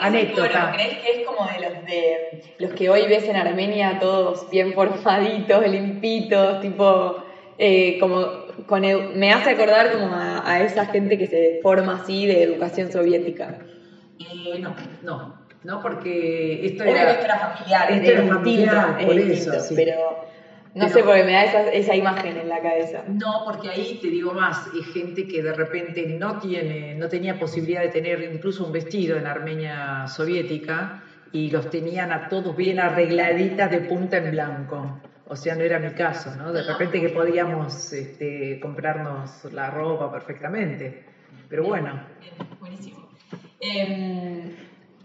[0.00, 0.72] anécdota.
[0.74, 2.16] ¿Crees que es como de los de
[2.58, 7.16] los que hoy ves en Armenia todos bien formaditos, limpitos, tipo
[7.58, 8.28] eh, como
[8.66, 12.42] con edu- me hace acordar como a, a esa gente que se forma así de
[12.42, 13.56] educación soviética.
[14.18, 15.80] Eh, no, no, ¿no?
[15.82, 17.10] Porque esto era...
[17.12, 19.74] esto era familiar, esto es era familiar, es por distinto, eso, sí.
[19.76, 19.94] pero
[20.74, 23.04] no Pero- sé por qué me da esa, esa imagen en la cabeza.
[23.08, 27.38] No, porque ahí te digo más, es gente que de repente no tiene, no tenía
[27.38, 31.02] posibilidad de tener incluso un vestido en Armenia soviética
[31.32, 35.00] y los tenían a todos bien arregladitas de punta en blanco.
[35.26, 36.52] O sea, no era mi caso, ¿no?
[36.52, 41.04] De repente que podíamos este, comprarnos la ropa perfectamente.
[41.50, 42.00] Pero bueno.
[42.60, 43.10] Buenísimo.
[43.60, 44.54] Em,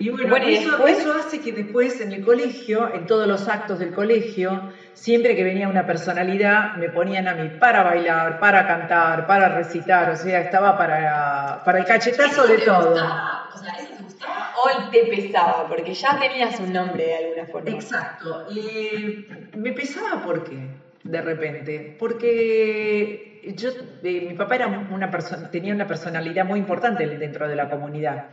[0.03, 3.79] Y bueno, eso, después- eso hace que después en el colegio, en todos los actos
[3.79, 9.25] del colegio, siempre que venía una personalidad, me ponían a mí para bailar, para cantar,
[9.25, 12.91] para recitar, o sea, estaba para, para el cachetazo de todo.
[12.91, 15.67] O sea, ¿eso te gustaba o te pesaba?
[15.67, 17.69] Porque ya tenías un nombre de alguna forma.
[17.71, 18.43] Exacto.
[18.49, 19.25] Y
[19.57, 20.67] me pesaba por qué,
[21.03, 21.95] de repente.
[21.97, 23.23] Porque
[23.55, 23.69] yo,
[24.03, 28.23] eh, mi papá era una persona, tenía una personalidad muy importante dentro de la comunidad.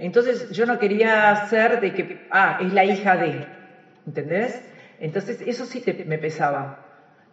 [0.00, 3.46] Entonces yo no quería ser de que, ah, es la hija de,
[4.06, 4.62] ¿entendés?
[4.98, 6.78] Entonces eso sí te- me pesaba.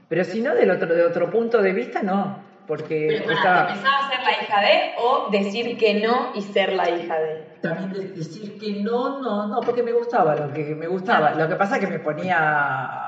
[0.10, 2.46] Pero si no, del otro, de otro punto de vista, no.
[2.66, 6.74] Porque Pero estaba- ¿te pesaba ser la hija de o decir que no y ser
[6.74, 7.46] la hija de?
[7.62, 11.32] También de- decir que no, no, no, porque me gustaba lo que me gustaba.
[11.32, 13.00] Lo que pasa es que me ponía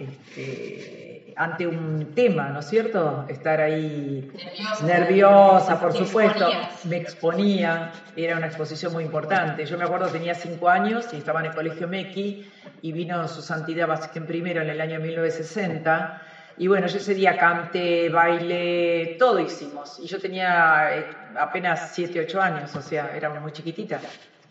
[0.00, 1.03] este,
[1.36, 3.24] ante un tema, ¿no es cierto?
[3.28, 4.84] Estar ahí Nerviosa.
[4.84, 6.44] nerviosa, por supuesto.
[6.48, 6.84] exponías.
[6.84, 9.64] Me exponía, era una exposición muy importante.
[9.64, 12.38] Yo me acuerdo tenía cinco años y estaba en el colegio Mequi
[12.82, 16.12] y vino su santidad Vázquez primero en el año 1960.
[16.56, 19.98] Y bueno, yo ese día canté, bailé, todo hicimos.
[19.98, 24.00] Y yo tenía eh, apenas 7, 8 años, o sea, era muy chiquitita.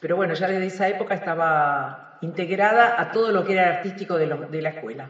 [0.02, 4.26] Pero bueno, ya desde esa época estaba integrada a todo lo que era artístico de,
[4.28, 5.10] lo- de la escuela.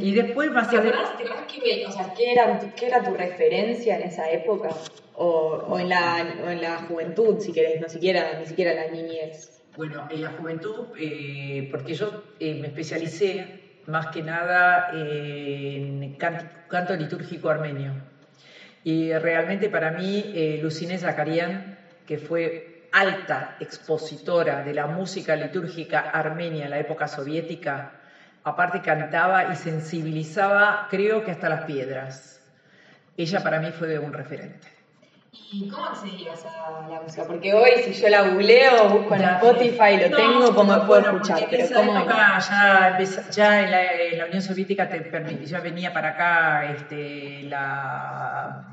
[0.00, 0.98] Y, Y después más ¿Te adelante...
[0.98, 4.30] acordás, te acordás qué, ve- o sea, qué, era, qué era tu referencia en esa
[4.30, 4.70] época?
[5.14, 8.86] O, o en la, o en la juventud, si querés, no siquiera, ni siquiera la
[8.88, 9.62] niñez.
[9.76, 13.46] Bueno, en la juventud, eh, porque yo eh, me especialicé
[13.86, 17.94] más que nada en can- canto litúrgico armenio.
[18.82, 26.00] Y realmente para mí, eh, Luciné Zakarian, que fue alta expositora de la música litúrgica
[26.00, 27.92] armenia en la época soviética,
[28.44, 32.42] aparte cantaba y sensibilizaba, creo que hasta las piedras.
[33.16, 34.68] Ella para mí fue un referente.
[35.52, 37.26] ¿Y cómo accedías a la música?
[37.26, 40.86] Porque hoy, si yo la googleo, busco en Ya, Spotify, lo no, tengo, como no,
[40.86, 41.48] puedo bueno, escuchar.
[41.50, 42.98] Pero esa ¿cómo época ya,
[43.30, 48.64] ya en, la, en la Unión Soviética te permitía, ya venía para acá este, la,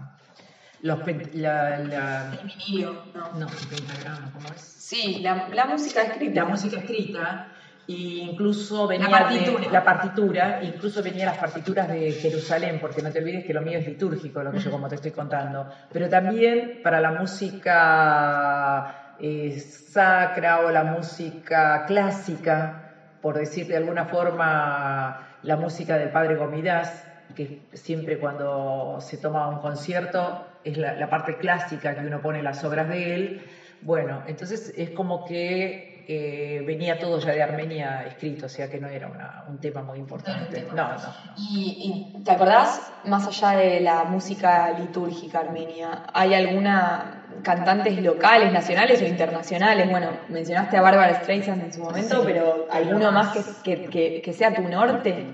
[0.81, 3.31] los, pen- la, la- El vinilo, no.
[3.34, 4.62] no, el pentagrama, ¿cómo es?
[4.62, 6.41] Sí, la, la música escrita.
[6.41, 7.50] La música escrita,
[7.93, 9.65] e incluso venía La partitura.
[9.65, 13.62] de la partitura, incluso venía las partituras de Jerusalén, porque no te olvides que lo
[13.62, 18.86] mío es litúrgico, lo que yo como te estoy contando, pero también para la música
[19.17, 22.82] eh, sacra o la música clásica,
[23.19, 29.47] por decir de alguna forma la música del padre Gomidas, que siempre cuando se toma
[29.47, 33.41] un concierto es la, la parte clásica que uno pone las obras de él.
[33.80, 38.79] Bueno, entonces es como que eh, venía todo ya de Armenia escrito, o sea que
[38.79, 40.65] no era una- un tema muy importante.
[40.75, 40.97] No, no.
[41.37, 48.51] ¿Y, y te acordás, más allá de la música litúrgica armenia, hay alguna cantantes locales,
[48.51, 49.89] nacionales o internacionales?
[49.89, 53.35] Bueno, mencionaste a Barbara Streisand en su momento, Sí, pero ¿alguno más.
[53.35, 55.25] más que, que, que- que sea tu norte?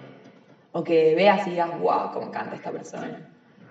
[0.72, 3.20] O que veas y digas, wow, cómo canta esta persona.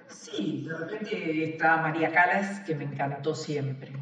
[0.09, 3.93] Sí, de repente está María Calas, que me encantó siempre,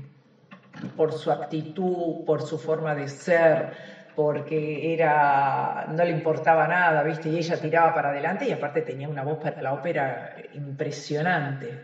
[0.96, 3.70] por su actitud, por su forma de ser,
[4.14, 7.28] porque era, no le importaba nada, ¿viste?
[7.28, 11.80] Y ella tiraba para adelante y aparte tenía una voz para la ópera impresionante.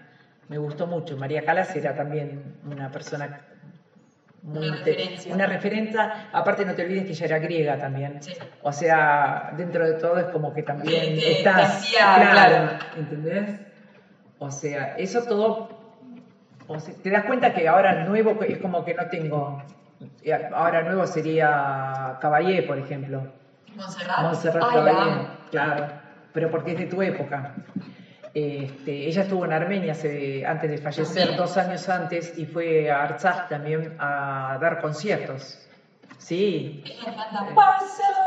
[0.49, 1.17] Me gustó mucho.
[1.17, 3.41] María Calas era también una persona
[4.43, 5.35] muy Una referencia.
[5.35, 8.23] Una referencia, aparte no te olvides que ella era griega también.
[8.23, 8.33] Sí.
[8.63, 12.79] O sea, dentro de todo es como que también te- estás, hacía- claro.
[12.97, 13.61] ¿entendés?
[14.39, 15.69] O sea, eso todo,
[16.73, 19.63] o sea, te das cuenta que ahora nuevo es como que no tengo,
[20.53, 23.27] ahora nuevo sería Caballé, por ejemplo.
[23.75, 24.23] Montserrat.
[24.23, 25.87] Montserrat Ay, Caballé, claro,
[26.33, 27.53] pero porque es de tu época.
[28.33, 33.03] Este, ella estuvo en Armenia hace- antes de fallecer, dos años antes, y fue a
[33.03, 35.67] Artsakh también a dar conciertos.
[36.19, 36.83] Sí.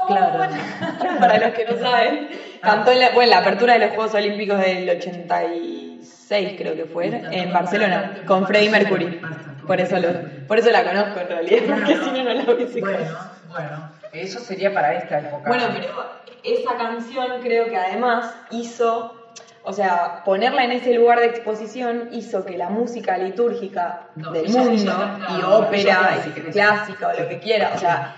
[0.08, 0.40] Claro.
[1.20, 2.28] Para los que no saben,
[2.62, 5.00] cantó en la, bueno, en la apertura de los Juegos Olímpicos del
[6.04, 9.22] 86, creo que fue, en Barcelona, con Freddie Mercury.
[9.66, 10.10] Por eso, lo,
[10.48, 13.20] por eso la conozco en realidad, porque si no, no la hubiese bueno, conocido.
[13.50, 15.48] bueno, eso sería para esta época.
[15.48, 15.88] Bueno, pero
[16.44, 19.20] esa canción creo que además hizo
[19.66, 24.50] o sea, ponerla en ese lugar de exposición hizo que la música litúrgica No, del
[24.50, 28.13] mundo, y ópera, y clásica, o lo que quiera, o sea,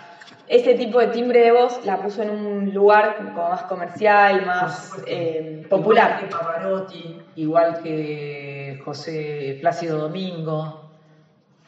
[0.48, 4.92] ese tipo de timbre de voz la puso en un lugar como más comercial, más
[5.06, 6.12] eh, popular.
[6.12, 10.78] Igual que Pavarotti, igual que José Plácido Domingo.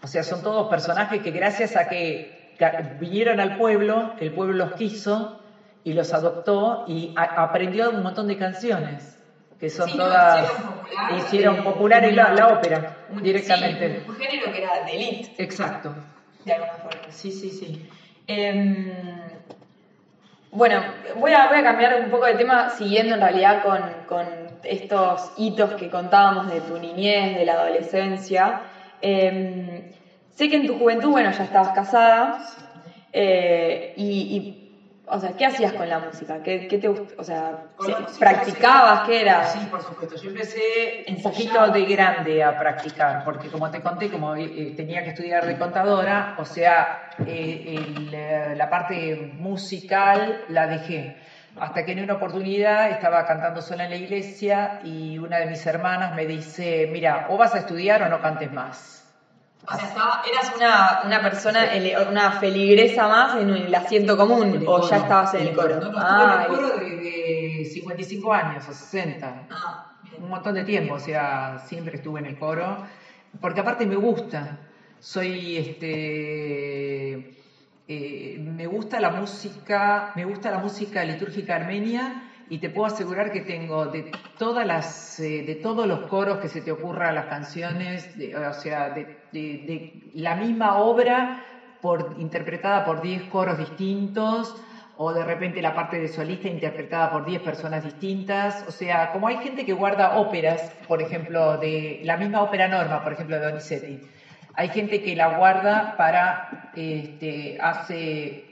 [0.01, 2.29] O sea, son todos personajes que gracias a que
[2.99, 5.31] vinieron al pueblo, el pueblo los quiso
[5.83, 9.17] y los adoptó y a- aprendió un montón de canciones
[9.59, 13.89] que son Sí, no, todas hicieron popular, hicieron eh, popular la, la ópera Un- directamente.
[13.89, 15.95] sí, un género que era de elite, Exacto.
[16.45, 17.01] de alguna forma.
[17.09, 17.81] Sí, sí, sí.
[18.27, 18.91] Em,
[20.51, 20.83] bueno,
[21.19, 24.27] voy a, cambiar un poco de tema siguiendo en realidad con,
[24.63, 28.61] estos hitos que contábamos de tu niñez, de la adolescencia.
[29.01, 29.83] Em,
[30.29, 32.37] sé que en tu juventud, bueno, ya estabas casada
[33.13, 34.66] eh, y,
[35.09, 36.41] o sea, ¿qué hacías con la música?
[36.41, 39.01] ¿Qué, qué te O sea, Con la ¿se- música, ¿practicabas?
[39.01, 39.43] ¿Qué era?
[39.43, 40.15] Sí, por supuesto.
[40.21, 45.01] Yo empecé un poquito de grande a practicar, porque como te conté, como eh, tenía
[45.03, 46.87] que estudiar de contadora, o sea,
[47.25, 51.13] eh, el, eh, la parte musical la dejé.
[51.59, 55.65] Hasta que en una oportunidad estaba cantando sola en la iglesia y una de mis
[55.65, 58.96] hermanas me dice, mira, o vas a estudiar o no cantes más.
[59.69, 61.67] O sea, estaba- eras una, una persona,
[62.09, 65.79] una feligresa más en el asiento común, o ya estabas en el coro.
[65.79, 69.43] No, no, Ah, en el coro desde 55 años o 60.
[69.49, 69.83] ah,
[70.17, 72.77] un montón de tiempo, o sea, siempre estuve en el coro,
[73.41, 74.57] porque aparte me gusta,
[74.99, 77.13] soy este,
[77.89, 83.31] eh, me gusta la música, me gusta la música litúrgica armenia y te puedo asegurar
[83.31, 87.25] que tengo de todas las, eh, de todos los coros que se te ocurran las
[87.25, 89.17] canciones, o sea, de,
[90.13, 91.43] la misma obra
[92.17, 94.55] interpretada por 10 coros distintos
[94.97, 98.65] o de repente la parte de solista interpretada por 10 personas distintas.
[98.67, 103.03] O sea, como hay gente que guarda óperas, por ejemplo, de la misma ópera norma,
[103.03, 104.01] por ejemplo, de Donizetti,
[104.55, 108.46] hay gente que la guarda para, este, hace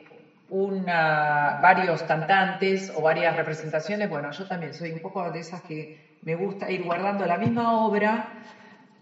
[0.49, 4.09] una, varios cantantes o varias representaciones.
[4.09, 7.79] Bueno, yo también soy un poco de esas que me gusta ir guardando la misma
[7.79, 8.27] obra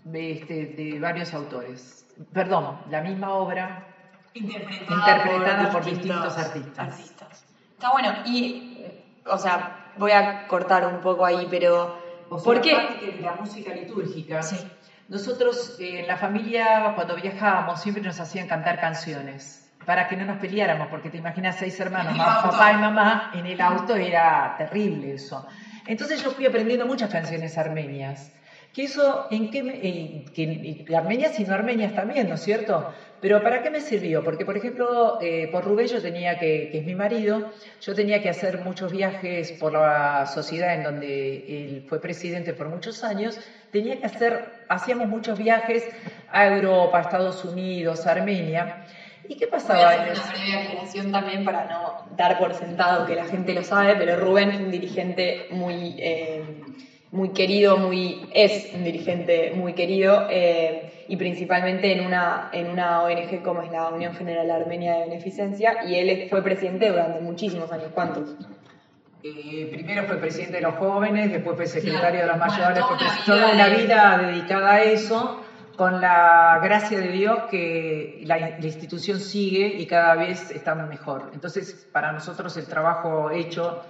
[0.04, 2.06] de, este, de varios autores.
[2.32, 3.88] Perdón, la misma obra
[4.34, 7.46] interpretada, Interpretada por distintos artistas.
[7.74, 8.86] Está bueno, y,
[9.26, 11.98] o sea, voy a cortar un poco ahí, pero
[12.30, 13.20] O sea, ¿por qué?
[13.22, 14.42] la música litúrgica.
[14.42, 14.58] Sí.
[15.10, 20.26] Nosotros eh, en la familia, cuando viajábamos, siempre nos hacían cantar canciones para que no
[20.26, 24.56] nos peleáramos, porque te imaginas seis hermanos, más papá y mamá, en el auto era
[24.58, 25.46] terrible eso.
[25.86, 28.32] Entonces yo fui aprendiendo muchas canciones armenias.
[28.74, 32.88] Que eso, ¿en qué eh, que, armenias y no armenias también, ¿no es cierto?
[33.20, 34.24] Pero ¿para qué me sirvió?
[34.24, 37.46] Porque, por ejemplo, eh, por Rubén yo tenía que, que es mi marido,
[37.80, 42.68] yo tenía que hacer muchos viajes por la sociedad en donde él fue presidente por
[42.70, 45.88] muchos años, tenía que hacer, hacíamos muchos viajes
[46.28, 48.74] a Europa, a Estados Unidos, a Armenia.
[49.28, 52.54] ¿Y qué Voy a pasaba hacer en una breve aclaración también para no dar por
[52.54, 56.42] sentado que la gente lo sabe, pero Rubén es un dirigente muy, eh,
[57.12, 63.02] muy querido, muy, es un dirigente muy querido eh, y principalmente en una, en una
[63.04, 67.72] ONG como es la Unión General Armenia de Beneficencia y él fue presidente durante muchísimos
[67.72, 67.92] años.
[67.94, 68.36] ¿Cuántos?
[69.26, 72.88] Eh, primero fue presidente de los jóvenes, después fue secretario de los Bueno, mayores, toda
[72.88, 75.43] fue una pres- vida toda una vida dedicada a eso,
[75.76, 81.30] con la gracia de Dios que la, la institución sigue y cada vez está mejor.
[81.34, 83.82] Entonces, para nosotros el trabajo hecho,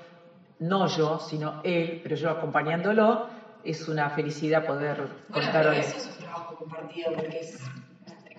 [0.60, 3.28] no yo, sino él, pero yo acompañándolo,
[3.64, 5.78] es una felicidad poder contar hoy.
[5.78, 7.60] es un trabajo compartido porque es,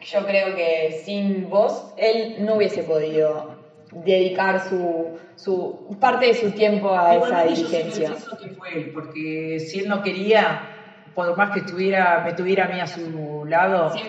[0.00, 3.57] yo creo que sin vos él no hubiese podido
[3.92, 9.61] dedicar su, su parte de su tiempo a esa Igualmente yo que fue él, porque
[9.61, 10.74] si él no quería,
[11.14, 14.00] por más que estuviera, me tuviera a mí a su lado, 100%,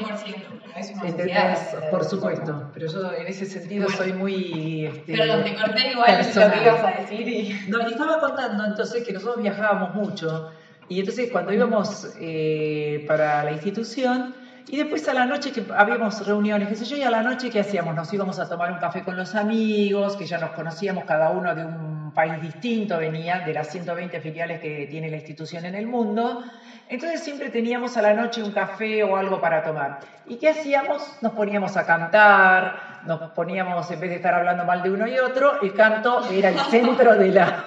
[0.77, 1.59] es una ¿entendés?
[1.59, 1.89] sociedad.
[1.91, 3.97] Por supuesto, pero yo en ese sentido Bueno.
[3.97, 4.85] soy muy...
[4.85, 6.49] este, Pero te corté igual personal.
[6.49, 7.59] lo que ibas a decir y...
[7.69, 10.51] No, y estaba contando entonces que nosotros viajábamos mucho
[10.89, 14.35] y entonces cuando íbamos eh, para la institución
[14.67, 17.49] y después a la noche que habíamos reuniones, qué sé yo, y a la noche
[17.51, 17.93] ¿qué hacíamos?
[17.95, 21.53] Nos íbamos a tomar un café con los amigos, que ya nos conocíamos cada uno
[21.53, 25.85] de un país distinto, venía de las 120 filiales que tiene la institución en el
[25.85, 26.43] mundo.
[26.87, 29.99] Entonces siempre teníamos a la noche un café o algo para tomar.
[30.27, 31.17] ¿Y qué hacíamos?
[31.21, 35.17] Nos poníamos a cantar, nos poníamos, en vez de estar hablando mal de uno y
[35.19, 37.65] otro, el canto era el centro de la...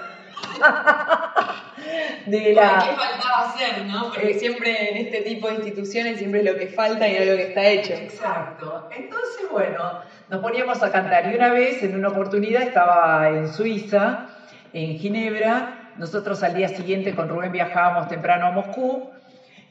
[2.26, 2.78] de la...
[2.78, 4.04] ¿Qué faltaba hacer, no?
[4.04, 7.24] Porque Eh, siempre en este tipo de instituciones siempre es lo que falta y no
[7.24, 7.94] lo que está hecho.
[7.94, 8.88] Exacto.
[8.96, 11.32] Entonces, bueno, nos poníamos a cantar.
[11.32, 14.27] Y una vez, en una oportunidad, estaba en Suiza,
[14.72, 19.10] en Ginebra, nosotros al día siguiente con Rubén viajábamos temprano a Moscú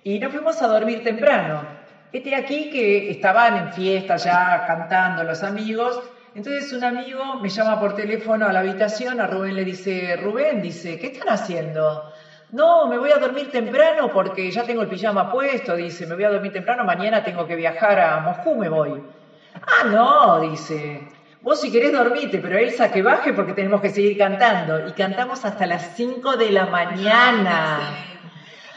[0.04, 1.62] y nos fuimos a dormir temprano.
[2.12, 6.02] Este aquí que estaban en fiesta ya cantando los amigos,
[6.34, 10.62] entonces un amigo me llama por teléfono a la habitación, a Rubén le dice, Rubén,
[10.62, 12.12] dice, ¿qué están haciendo?
[12.52, 16.24] No, me voy a dormir temprano porque ya tengo el pijama puesto, dice, me voy
[16.24, 19.04] a dormir temprano, mañana tengo que viajar a Moscú, me voy.
[19.56, 21.08] Ah, no, dice,
[21.48, 24.86] vos si querés dormite, pero Elsa que baje porque tenemos que seguir cantando.
[24.86, 27.80] Y cantamos hasta las 5 de la mañana.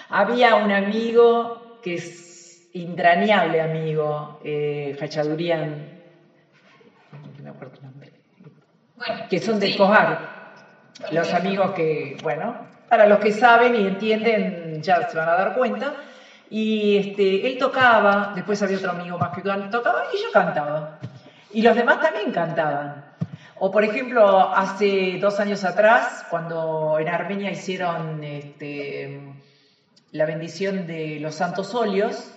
[0.08, 6.00] Había un amigo que es intrañable amigo, eh, Fachadurian,
[7.38, 8.12] no me acuerdo el nombre,
[9.28, 9.78] que son de sí.
[11.10, 15.56] Los amigos que, bueno, para los que saben y entienden ya se van a dar
[15.56, 15.94] cuenta.
[16.48, 21.00] Y este, él tocaba, después había otro amigo más que tocaba y yo cantaba.
[21.52, 23.04] Y los demás también cantaban.
[23.58, 29.20] O por ejemplo, hace dos años atrás, cuando en Armenia hicieron este,
[30.12, 32.32] la bendición de los santos óleos,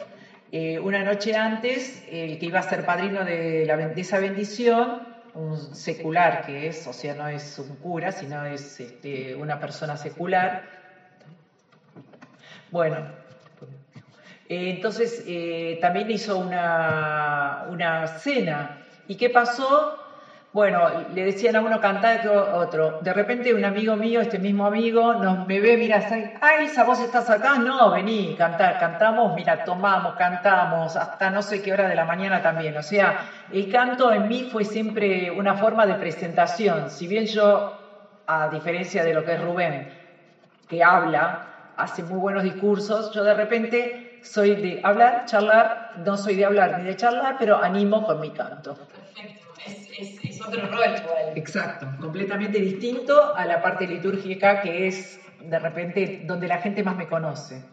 [0.51, 5.13] eh, una noche antes, el que iba a ser padrino de, la, de esa bendición
[5.33, 9.97] un secular que es, o sea, no es un cura, sino es este, una persona
[9.97, 10.63] secular.
[12.69, 12.97] Bueno,
[14.47, 18.82] eh, entonces eh, también hizo una, una cena.
[19.05, 19.99] ¿Y qué pasó?
[20.51, 22.97] Bueno, le decían a uno cantar que otro.
[23.01, 26.05] De repente un amigo mío, este mismo amigo, nos me ve, mira,
[26.41, 31.61] ay, esa voz estás acá, no, vení, cantar, cantamos, mira, tomamos, cantamos, hasta no sé
[31.61, 32.77] qué hora de la mañana también.
[32.77, 33.15] O sea,
[33.49, 36.87] el canto en mí fue siempre una forma de presentación.
[36.89, 37.65] Si bien yo,
[38.27, 39.87] a diferencia de lo que es Rubén,
[40.67, 41.39] que habla,
[41.75, 46.79] hace muy buenos discursos, yo de repente soy de hablar, charlar, no soy de hablar
[46.79, 48.75] ni de charlar, pero animo con mi canto.
[48.75, 50.83] Perfecto es, otro rol
[51.35, 56.95] Exacto, completamente distinto a la parte litúrgica que es de repente donde la gente más
[56.95, 57.63] me conoce.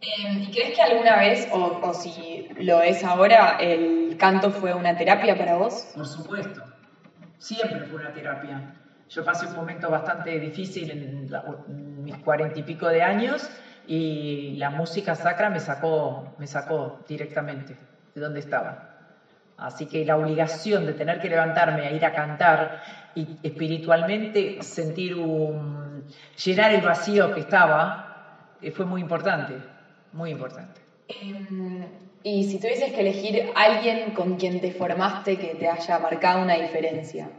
[0.00, 4.74] Em, ¿Y crees que alguna vez, o, o, si lo es ahora, el canto fue
[4.74, 5.92] una terapia para vos?
[5.94, 6.62] Por supuesto,
[7.38, 8.74] siempre fue una terapia.
[9.08, 13.48] Yo pasé un momento bastante difícil en, en mis cuarenta y pico de años
[13.86, 17.76] y la música sacra me sacó, me sacó directamente
[18.14, 18.88] de donde estaba.
[19.56, 22.82] Así que la obligación de tener que levantarme a ir a cantar
[23.14, 26.04] y espiritualmente sentir un,
[26.44, 29.58] llenar el vacío que estaba eh, fue muy importante,
[30.12, 30.80] muy importante.
[31.08, 31.86] Em,
[32.22, 36.54] y si tuvieses que elegir alguien con quien te formaste que te haya marcado una
[36.54, 37.30] diferencia,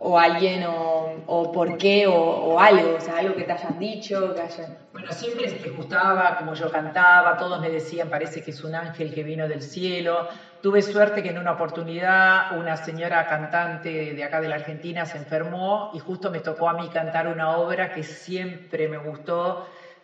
[0.00, 4.40] o alguien o, por qué o, algo, o sea, algo que te hayan dicho, que
[4.40, 4.76] hayan...
[4.92, 9.12] Bueno, siempre les gustaba como yo cantaba, todos me decían, parece que es un ángel
[9.12, 10.26] que vino del cielo.
[10.62, 15.18] Tuve suerte que en una oportunidad una señora cantante de acá de la Argentina se
[15.18, 19.58] enfermó y justo me tocó a mí cantar una obra que siempre me gustó,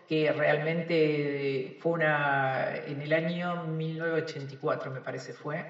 [0.08, 5.66] que realmente fue una, en el año 1984 me parece fue,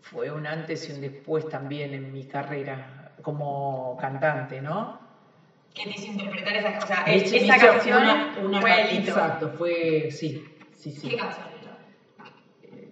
[0.00, 4.98] fue un antes y un después también en mi carrera como cantante, ¿no?
[5.74, 8.02] ¿Qué te hizo interpretar esa, o sea, esa canción?
[8.42, 11.08] Una, fue Exacto, fue, sí, sí, sí.
[11.08, 11.46] ¿Qué canción?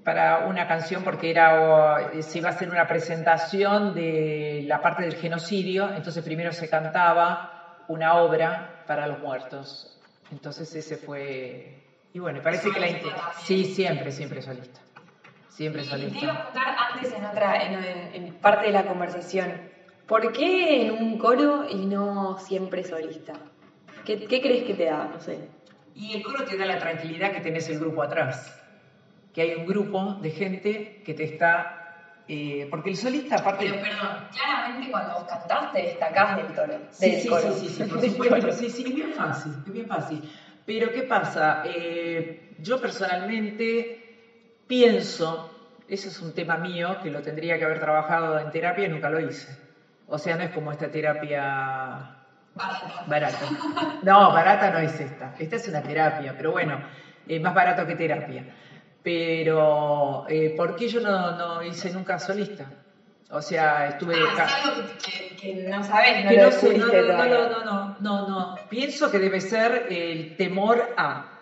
[0.04, 5.16] Para una canción porque era, se iba a hacer una presentación de la parte del
[5.16, 9.98] genocidio, entonces primero se cantaba una obra para los muertos.
[10.30, 11.82] Entonces ese fue...
[12.12, 12.86] Y bueno, parece que la...
[13.42, 14.80] Sí, siempre, siempre solista.
[15.48, 16.18] Siempre solista.
[16.18, 19.70] te iba a contar antes en otra, en parte de la conversación,
[20.06, 23.32] ¿Por qué en un coro y no siempre solista?
[24.04, 25.10] ¿Qué, crees que te da?
[25.12, 25.48] No sé.
[25.96, 28.56] Y el coro te da la tranquilidad que tenés el grupo atrás.
[29.34, 32.22] Que hay un grupo de gente que te está.
[32.28, 33.68] Eh, porque el solista, aparte.
[33.68, 36.74] Pero perdón, claramente cuando vos cantaste destacás del toro.
[36.90, 38.52] Sí, sí, sí, sí, por supuesto.
[38.52, 40.30] Sí, sí, es bien fácil, es bien fácil.
[40.64, 41.62] Pero ¿qué pasa?
[41.64, 45.48] Eh, yo personalmente pienso,
[45.88, 49.08] eso es un tema mío, que lo tendría que haber trabajado en terapia y nunca
[49.08, 49.65] lo hice
[50.08, 52.10] o sea, no es como esta terapia
[53.06, 53.38] barata.
[54.02, 55.34] No, barata no es esta.
[55.38, 56.80] Esta es una terapia, pero bueno,
[57.26, 58.44] es más barato que terapia.
[59.02, 62.70] Pero, eh, ¿por qué yo no, hice nunca solista?
[63.30, 64.14] O sea, estuve...
[64.14, 64.82] Ah, es algo
[65.40, 69.86] que, no sabes, no lo no, no, no, no, no, no, Pienso que debe ser
[69.90, 71.36] el temor a,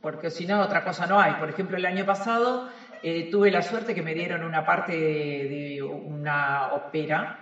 [0.00, 1.34] porque si no, otra cosa no hay.
[1.34, 2.68] Por ejemplo, el año pasado
[3.02, 7.41] eh, tuve la suerte que me dieron una parte de una ópera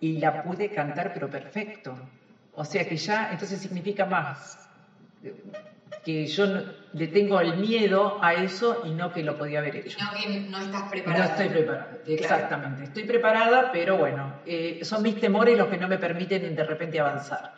[0.00, 1.96] y la pude cantar pero perfecto.
[2.54, 4.68] O sea que ya, entonces significa más.
[6.04, 6.46] que yo
[6.92, 9.98] le tengo el miedo a eso y no que lo podía haber hecho.
[10.00, 11.24] No que no estás preparada.
[11.24, 12.84] No estoy preparada, exactamente.
[12.84, 17.00] Estoy preparada, pero bueno, eh, son mis temores los que no me permiten de repente
[17.00, 17.52] avanzar.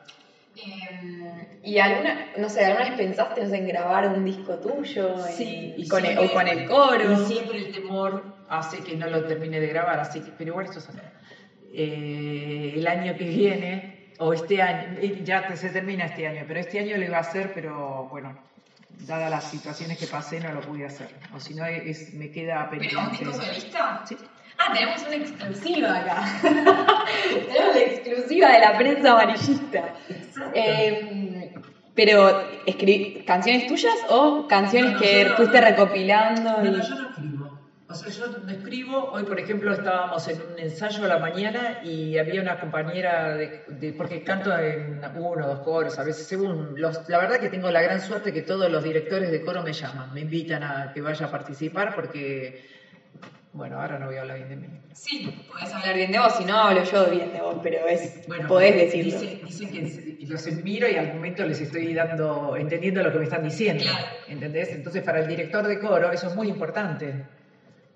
[0.56, 5.18] Em, ¿Y alguna, no sé, alguna vez pensaste en grabar un disco tuyo?
[5.18, 7.12] Sí, y con el, o con el coro.
[7.12, 10.66] Y siempre el temor hace que no lo termine de grabar, así que, pero igual
[10.66, 10.88] esto es
[11.78, 16.78] eh, el año que viene, o este año, ya se termina este año, pero este
[16.78, 18.34] año lo iba a hacer, pero bueno,
[19.00, 21.08] dadas las situaciones que pasé, no lo pude hacer.
[21.34, 22.96] O si no, me queda pendiente.
[22.96, 24.02] ¿Pero un disco solista?
[24.06, 24.16] Sí.
[24.58, 26.24] Ah, tenemos una exclusiva acá.
[26.42, 29.94] tenemos la exclusiva de la prensa amarillista.
[30.54, 31.52] Eh,
[31.94, 32.42] pero,
[33.26, 36.62] ¿canciones tuyas o canciones que fuiste recopilando?
[36.62, 37.35] No, yo no escribo.
[37.88, 39.10] O sea, yo no escribo.
[39.12, 43.94] Hoy, por ejemplo, estábamos en un ensayo a la mañana y había una compañera, de,
[43.96, 46.80] porque canto en uno o dos coros, a veces según.
[46.80, 49.72] Los, la verdad que tengo la gran suerte que todos los directores de coro me
[49.72, 52.56] llaman, me invitan a que vaya a participar porque
[53.56, 54.68] bueno, ahora no voy a hablar bien de mí.
[54.92, 58.26] Sí, podés hablar bien de vos, si no hablo yo bien de vos, pero es,
[58.26, 59.18] bueno, podés decirlo.
[59.18, 63.42] Dicen, que los admiro y al momento les estoy dando, entendiendo lo que me están
[63.42, 63.84] diciendo.
[64.28, 64.68] ¿Entendés?
[64.72, 67.24] Entonces, para el director de coro eso es muy importante.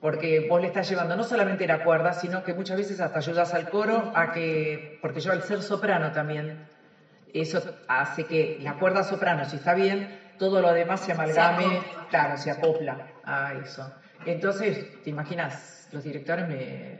[0.00, 3.52] Porque vos le estás llevando no solamente la cuerda, sino que muchas veces hasta ayudas
[3.52, 6.58] al coro a que, porque yo al ser soprano también,
[7.34, 10.06] eso hace que la cuerda soprano, si está bien,
[10.38, 13.92] todo lo demás se amalgame, claro, se acopla a eso.
[14.24, 15.88] Entonces, ¿te imaginas?
[15.92, 16.98] Los directores me...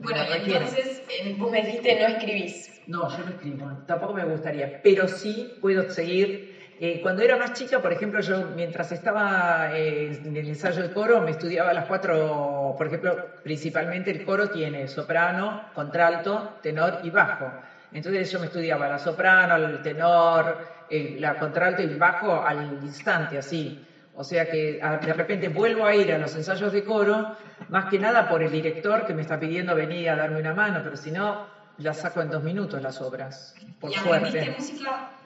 [0.00, 1.02] Bueno, entonces
[1.38, 2.70] vos me dijiste no escribís.
[2.86, 6.51] No, yo no escribo, tampoco me gustaría, pero sí puedo seguir.
[6.84, 10.92] Eh, cuando era más chica, por ejemplo, yo mientras estaba eh, en el ensayo de
[10.92, 17.10] coro, me estudiaba las cuatro, por ejemplo, principalmente el coro tiene soprano, contralto, tenor y
[17.10, 17.52] bajo.
[17.92, 20.58] Entonces yo me estudiaba la soprano, el tenor,
[20.90, 23.78] la contralto y el bajo al instante, así.
[24.16, 27.30] O sea que de repente vuelvo a ir a los ensayos de coro,
[27.68, 30.80] más que nada por el director que me está pidiendo venir a darme una mano,
[30.82, 34.50] pero si no, las saco en dos minutos las obras, por ¿Y suerte.
[34.50, 35.21] música?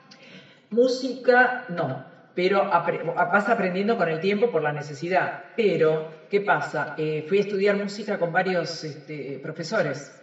[0.69, 2.05] Música, no,
[2.35, 5.43] pero vas aprendiendo con el tiempo por la necesidad.
[5.55, 6.95] Pero, ¿qué pasa?
[6.97, 10.13] Eh, fui a estudiar música con varios este, profesores.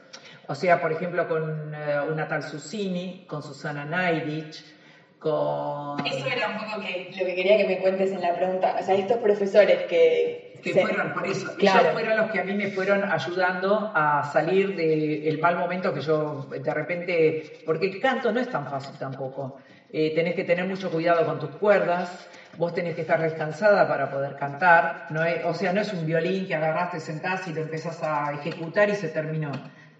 [0.46, 4.62] O sea, por ejemplo, con eh, una tal Susini, con Susana Naidich,
[5.24, 8.76] eso era un poco que, lo que quería que me cuentes en la pregunta.
[8.78, 10.60] O sea, estos profesores que...
[10.62, 11.80] Que fueron, por eso, claro.
[11.80, 16.00] ellos fueron los que a mí me fueron ayudando a salir del mal momento que
[16.00, 17.60] yo de repente...
[17.66, 19.58] Porque el canto no es tan fácil tampoco.
[19.96, 22.28] Eh, tenés que tener mucho cuidado con tus cuerdas,
[22.58, 25.06] vos tenés que estar descansada para poder cantar.
[25.10, 28.90] No o sea, no es un violín que agarraste, sentás y lo empezás a ejecutar
[28.90, 29.52] y se terminó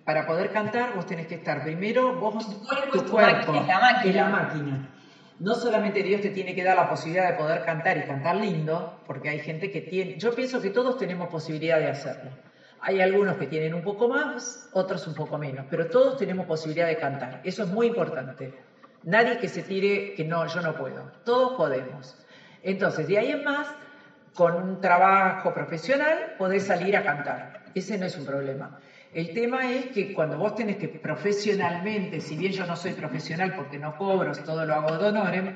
[0.05, 4.03] para poder cantar vos tenés que estar primero vos tu cuerpo, tu cuerpo es, la
[4.05, 4.95] es la máquina
[5.41, 9.01] no solamente Dios te tiene que dar la posibilidad de poder cantar y cantar lindo,
[9.07, 12.31] porque hay gente que tiene, yo pienso que todos tenemos posibilidad de hacerlo.
[12.81, 16.87] Hay algunos que tienen un poco más, otros un poco menos, pero todos tenemos posibilidad
[16.87, 17.41] de cantar.
[17.43, 18.55] Eso es muy importante.
[19.05, 21.11] Nadie que se tire que no, yo no puedo.
[21.25, 22.17] Todos podemos.
[22.63, 23.75] Entonces, de ahí en más,
[24.35, 27.53] con un trabajo profesional, podés salir a cantar.
[27.75, 28.71] Ese no es un problema.
[29.13, 33.55] El tema es que cuando vos tenés que profesionalmente, si bien yo no soy profesional
[33.55, 35.55] porque no cobro, todo lo hago de honor,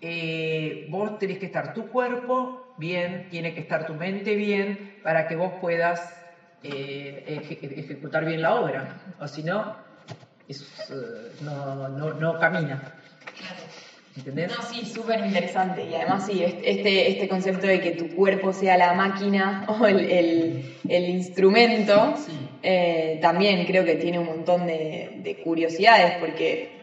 [0.00, 5.26] eh, vos tenés que estar tu cuerpo bien, tiene que estar tu mente bien para
[5.26, 6.14] que vos puedas
[6.62, 8.86] eh, ejecutar bien la obra.
[9.18, 9.85] O si no,
[10.48, 12.94] eh, no, no, no camina.
[14.16, 14.50] ¿Entendés?
[14.56, 15.84] No, sí, súper interesante.
[15.84, 20.64] Y además, sí, este, este concepto de que tu cuerpo sea la máquina o el,
[20.88, 22.14] instrumento,
[22.62, 26.74] eh, también creo que tiene un montón de, curiosidades, porque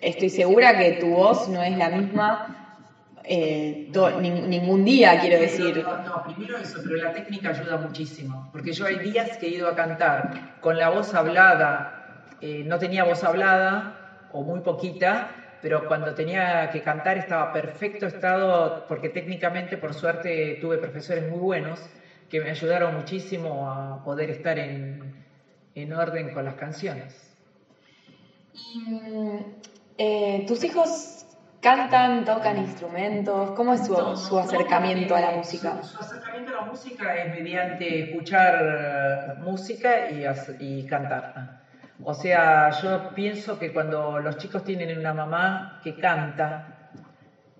[0.00, 2.68] estoy segura que tu voz no es la misma
[3.24, 5.84] eh, ningún día, quiero decir.
[5.84, 9.68] No, primero eso, pero la técnica ayuda muchísimo, porque yo hay días que he ido
[9.68, 11.97] a cantar con la voz hablada,
[12.40, 18.06] eh, no tenía voz hablada o muy poquita, pero cuando tenía que cantar estaba perfecto
[18.06, 21.90] estado, porque técnicamente, por suerte, tuve profesores muy buenos
[22.28, 25.14] que me ayudaron muchísimo a poder estar en,
[25.74, 27.36] en orden con las canciones.
[28.54, 28.84] Y,
[29.96, 31.26] eh, ¿Tus hijos
[31.60, 33.52] cantan, tocan instrumentos?
[33.52, 35.82] ¿Cómo es su, su acercamiento a la música?
[35.82, 40.24] Su, acercamiento a la música es mediante escuchar música y,
[40.60, 41.66] y cantar.
[42.02, 46.64] O sea, yo pienso que cuando los chicos tienen una mamá que canta,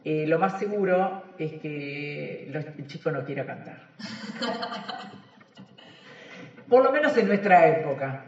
[0.04, 3.78] eh, lo más seguro es que el chico no quiera cantar.
[6.68, 8.22] Por lo menos en nuestra época.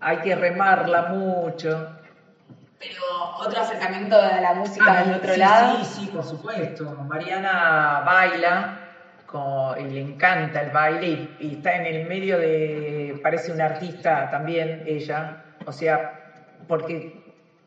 [0.00, 1.88] Hay que remarla mucho.
[2.78, 3.02] Pero
[3.38, 5.76] otro acercamiento a la música Ah, del otro sí, lado.
[5.78, 7.04] Sí, sí, por supuesto.
[7.08, 8.76] Mariana baila
[9.24, 12.95] con- y le encanta el baile y, y está en el medio de,
[13.26, 16.12] parece una artista también ella, o sea,
[16.68, 17.10] porque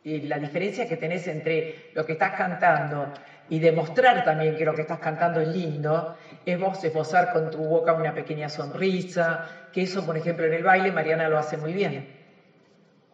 [0.06, 3.12] la diferencia que tenés entre lo que estás cantando
[3.50, 6.14] y demostrar también que lo que estás cantando es lindo,
[6.46, 9.42] es vos esbozar con tu boca una pequeña sonrisa,
[9.74, 12.06] que eso, por ejemplo, en el baile Mariana lo hace muy bien.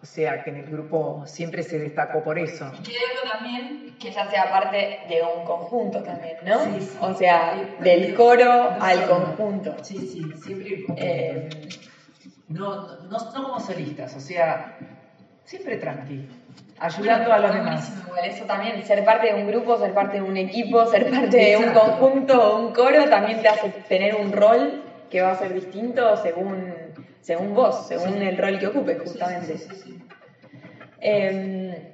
[0.04, 2.70] O sea, que en el grupo siempre se destacó por eso.
[2.74, 6.64] Y creo también que ella sea parte de un conjunto también, ¿no?
[6.64, 6.98] Sí, sí.
[7.02, 9.76] O sea, Sí, del coro al conjunto.
[9.82, 11.04] Sí, sí, siempre conjunto.
[11.04, 11.50] Eh,
[12.50, 14.78] no, no, no como solistas, o sea,
[15.44, 16.28] siempre tranqui,
[16.80, 17.94] ayudando a los demás.
[18.24, 21.58] eso también, ser parte de un grupo, ser parte de un equipo, ser parte de
[21.58, 25.54] un conjunto o un coro también te hace tener un rol que va a ser
[25.54, 26.74] distinto según,
[27.22, 29.56] según vos, según el rol que ocupes justamente.
[31.00, 31.92] Eh,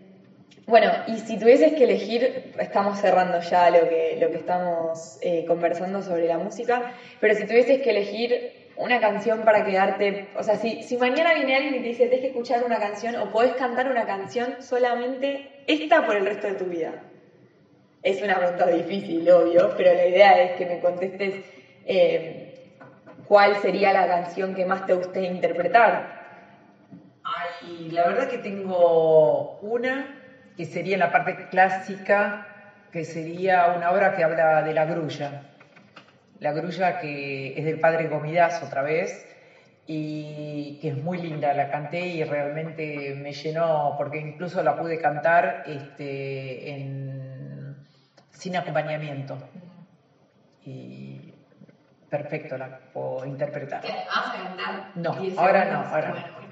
[0.67, 5.43] bueno, y si tuvieses que elegir, estamos cerrando ya lo que, lo que estamos eh,
[5.45, 10.57] conversando sobre la música, pero si tuvieses que elegir una canción para quedarte, o sea,
[10.57, 13.53] si, si mañana viene alguien y te dice, tienes que escuchar una canción o podés
[13.53, 16.91] cantar una canción solamente esta por el resto de tu vida.
[18.01, 21.35] Es una pregunta difícil, obvio, pero la idea es que me contestes
[21.85, 22.55] eh,
[23.27, 26.21] cuál sería la canción que más te guste interpretar.
[27.23, 30.07] Ay, la verdad que tengo una
[30.57, 32.47] que sería la parte clásica,
[32.91, 35.50] que sería una obra que habla de la grulla.
[36.41, 39.27] La grulla que es del padre Gomidaz otra vez
[39.85, 44.97] y que es muy linda, la canté y realmente me llenó porque incluso la pude
[44.97, 47.75] cantar este, en,
[48.31, 49.37] sin acompañamiento.
[50.65, 51.19] Y
[52.09, 53.83] perfecto, la puedo interpretar.
[53.83, 54.87] vas a cantar?
[54.95, 56.51] No, ahora no, ahora no.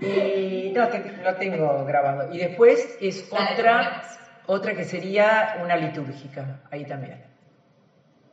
[0.00, 2.32] Y no, te- lo tengo grabado.
[2.32, 4.02] Y después es otra,
[4.46, 7.18] otra que sería una litúrgica, ahí también.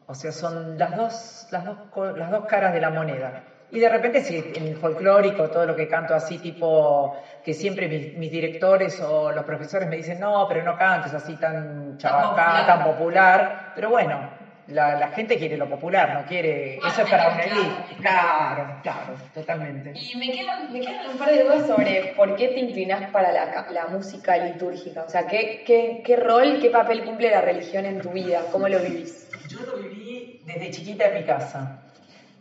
[0.08, 1.78] O sea, son las dos, las dos,
[2.16, 3.34] las dos caras de la moneda.
[3.68, 7.88] Y de repente, sí, en el folclórico, todo lo que canto así, tipo, que siempre
[7.88, 12.64] mis, mis directores o los profesores me dicen, no, pero no cantes así tan chabacá,
[12.66, 13.49] tan popular.
[13.74, 14.32] Pero bueno,
[14.66, 16.76] la, la gente quiere lo popular, no quiere.
[16.76, 17.95] Bueno, eso es para una elite.
[17.95, 19.91] Claro, claro, totalmente.
[19.93, 23.32] Y me quedan, me quedan un par de dudas sobre por qué te inclinás para
[23.32, 25.03] la, la música litúrgica.
[25.06, 28.47] O sea, ¿qué, qué, qué rol, qué papel cumple la religión en tu vida?
[28.49, 29.25] ¿Cómo lo vivís?
[29.56, 31.72] Yo lo viví desde chiquita en mi casa.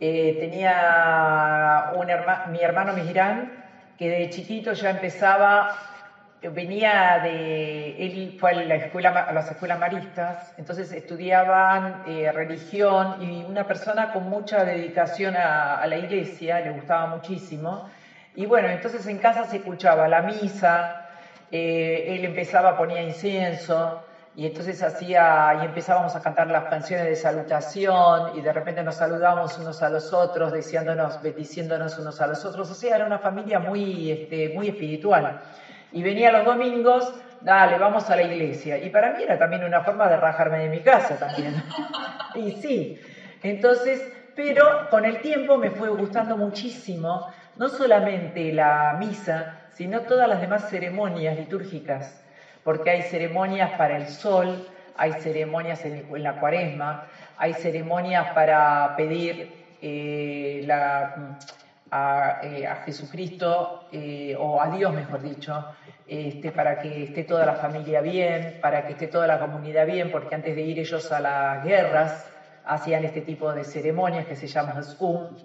[0.01, 3.53] Eh, tenía un herma- mi hermano Mihirán,
[3.97, 5.69] que de chiquito ya empezaba,
[6.41, 13.15] venía de, él fue a, la escuela, a las escuelas maristas, entonces estudiaban eh, religión
[13.21, 17.85] y una persona con mucha dedicación a, a la iglesia, le gustaba muchísimo.
[18.35, 20.97] Y bueno, entonces en casa se escuchaba la misa,
[21.49, 24.01] eh, él empezaba, ponía incienso,
[24.35, 28.95] y entonces hacía, y empezábamos a cantar las canciones de salutación, y de repente nos
[28.95, 32.69] saludábamos unos a los otros, deseándonos, bendiciéndonos unos a los otros.
[32.69, 35.33] O sea, era una familia muy, este, muy espiritual.
[35.91, 38.77] Y venía los domingos, dale, vamos a la iglesia.
[38.77, 41.55] Y para mí era también una forma de rajarme de mi casa también.
[42.33, 42.91] Y sí,
[43.41, 47.23] entonces, pero con el tiempo me fue gustando muchísimo,
[47.55, 52.17] no solamente la misa, sino todas las demás ceremonias litúrgicas,
[52.65, 54.59] porque hay ceremonias para el sol,
[54.95, 56.99] hay ceremonias en, en la cuaresma,
[57.37, 59.47] hay ceremonias para pedir
[59.79, 61.07] eh, la,
[61.91, 65.63] a, eh, a Jesucristo, eh, o a Dios mejor dicho,
[66.07, 70.09] este, para que esté toda la familia bien, para que esté toda la comunidad bien,
[70.09, 72.25] porque antes de ir ellos a las guerras
[72.63, 75.35] hacían este tipo de ceremonias que se llaman Scum.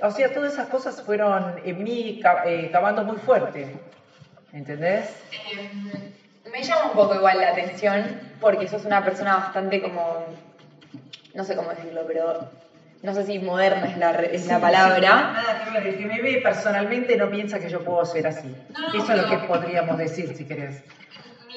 [0.00, 3.70] O sea, todas esas cosas fueron en mí eh, cavando muy fuerte,
[4.50, 5.26] ¿entendés?
[6.54, 10.24] Me llama un poco igual la atención porque sos una persona bastante como,
[11.34, 12.48] no sé cómo decirlo, pero
[13.02, 13.88] no sé si moderna
[14.30, 14.96] es la, palabra.
[14.96, 15.86] sí, nada que ver.
[15.88, 18.54] El que me ve personalmente no piensa que yo puedo ser así.
[18.72, 20.80] No, no, Eso es lo que podríamos decir, si querés.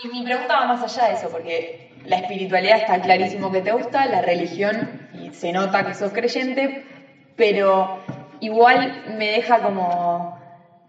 [0.04, 3.72] Mi, mi pregunta va más allá de eso, porque la espiritualidad está clarísimo que te
[3.74, 6.84] gusta, la religión, y se nota que sos creyente,
[7.36, 8.00] pero
[8.40, 10.40] igual me deja como,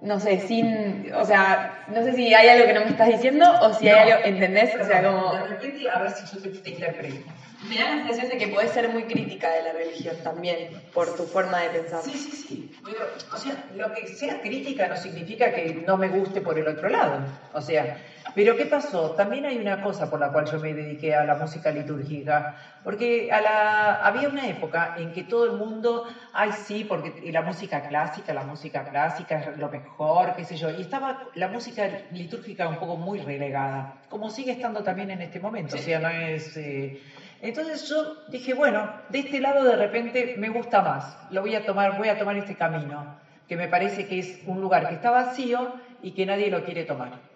[0.01, 3.45] no sé, sin, o sea, no sé si hay algo que no me estás diciendo
[3.63, 4.75] o si hay algo, ¿entendés?
[4.81, 5.35] O sea, como...
[5.35, 7.31] De repente, a ver si yo te, te interpreto.
[7.69, 11.17] Me da la sensación de que podés ser muy crítica de la religión también, por
[11.17, 12.01] tu forma de pensar.
[12.03, 12.71] Sí, sí, sí.
[12.85, 13.01] Pero,
[13.33, 16.89] o sea, lo que sea crítica no significa que no me guste por el otro
[16.89, 17.25] lado.
[17.53, 17.99] O sea,
[18.35, 19.13] Pero ¿qué pasó?
[19.13, 23.31] También hay una cosa por la cual yo me dediqué a la música litúrgica, porque
[23.33, 27.83] a la, había una época en que todo el mundo, ay sí, porque la música
[27.89, 32.69] clásica, la música clásica es lo mejor, qué sé yo, y estaba la música litúrgica
[32.69, 36.57] un poco muy relegada, como sigue estando también en este momento, o sea, no es...
[36.57, 37.01] Eh,
[37.41, 41.65] entonces yo dije, bueno, de este lado de repente me gusta más, lo voy a
[41.65, 43.17] tomar, voy a tomar este camino,
[43.47, 45.73] que me parece que es un lugar que está vacío
[46.03, 47.28] y que nadie lo quiere tomar.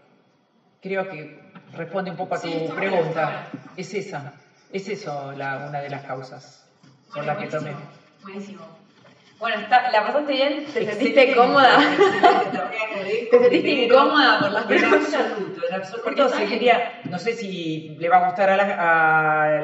[0.83, 1.39] Creo que
[1.75, 3.47] responde un poco a tu pregunta.
[3.77, 4.33] Es esa,
[4.73, 6.67] es eso la, una de las causas
[7.15, 7.71] por las que tomé.
[8.23, 8.67] Buenísimo.
[9.39, 10.67] Bueno, ¿la pasaste bien?
[10.67, 11.79] ¿Te sentiste cómoda?
[13.31, 15.15] ¿Te sentiste incómoda por las preguntas?
[15.15, 16.29] En absoluto, absoluto.
[16.31, 19.57] Seguiría, no sé si le va a gustar a,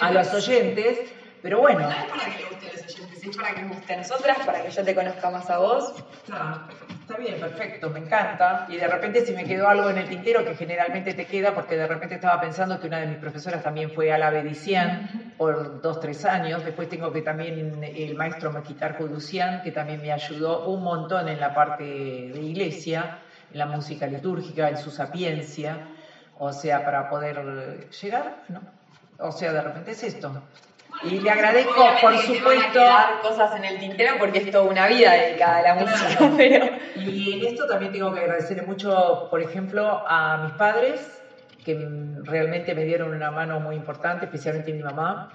[0.00, 1.80] a los oyentes, pero bueno.
[1.80, 3.96] No es para que le guste a los oyentes, es para que nos guste a
[3.96, 5.94] nosotras, para que yo te conozca más a vos.
[6.24, 6.68] Está
[7.18, 8.66] bien, perfecto, me encanta.
[8.68, 11.76] Y de repente si me quedó algo en el tintero, que generalmente te queda, porque
[11.76, 15.80] de repente estaba pensando que una de mis profesoras también fue a la Bedician por
[15.80, 16.64] dos, tres años.
[16.64, 21.40] Después tengo que también el maestro Maquitar Lucián, que también me ayudó un montón en
[21.40, 23.18] la parte de iglesia,
[23.52, 25.78] en la música litúrgica, en su sapiencia,
[26.38, 28.60] o sea, para poder llegar, ¿no?
[29.18, 30.32] O sea, de repente es esto.
[31.02, 32.80] Y le agradezco, por supuesto.
[33.22, 36.30] cosas en el tintero porque es toda una vida dedicada a la música.
[36.36, 36.66] Pero...
[36.96, 41.22] Y en esto también tengo que agradecerle mucho, por ejemplo, a mis padres,
[41.64, 41.88] que
[42.24, 45.30] realmente me dieron una mano muy importante, especialmente mi mamá,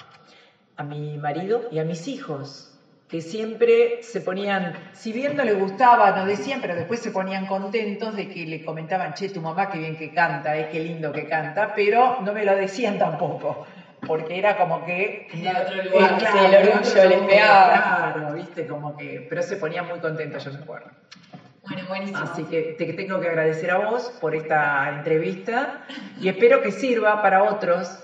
[0.75, 2.69] a mi marido y a mis hijos
[3.07, 7.45] que siempre se ponían, si bien no les gustaba, no decían, pero después se ponían
[7.45, 11.11] contentos de que le comentaban, che, tu mamá qué bien que canta, eh, qué lindo
[11.11, 13.67] que canta, pero no me lo decían tampoco
[14.07, 18.13] porque era como que el orgullo les pegaba.
[18.13, 20.91] Claro, viste, como que, pero se ponía muy contento, yo me acuerdo.
[21.65, 22.19] Bueno, buenísimo.
[22.19, 25.85] Así que te tengo que agradecer a vos por esta entrevista
[26.19, 28.03] y espero que sirva para otros,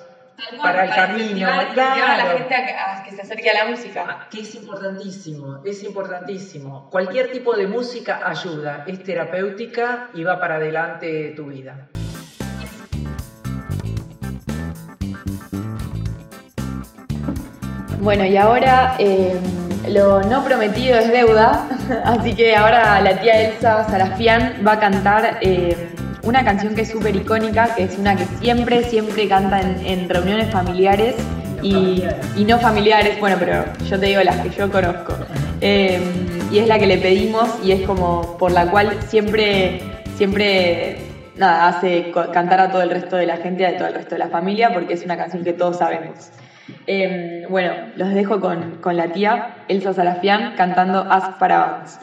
[0.62, 2.06] para el camino, claro.
[2.06, 4.06] a la gente a, que se acerque a la música.
[4.08, 6.90] Ah, que es importantísimo, es importantísimo.
[6.90, 11.90] Cualquier tipo de música ayuda, es terapéutica y va para adelante tu vida.
[18.02, 19.42] Bueno, y ahora em,
[19.94, 21.68] lo no prometido es deuda,
[22.06, 25.76] así que ahora la tía Elsa Sarafian va a cantar em,
[26.24, 30.50] una canción que es súper icónica, que es una que siempre, siempre canta en, reuniones
[30.50, 31.16] familiares
[31.62, 32.04] y,
[32.48, 35.14] no familiares, bueno, pero yo te digo las que yo conozco.
[35.60, 36.02] Em,
[36.52, 39.82] y es la que le pedimos y es como por la cual siempre,
[40.16, 41.00] siempre
[41.36, 44.20] nada, hace cantar a todo el resto de la gente, a todo el resto de
[44.20, 46.32] la familia, porque es una canción que todos sabemos.
[46.88, 52.00] Em, bueno, los dejo con, la tía Elsa Sarafian cantando Ask para Bands.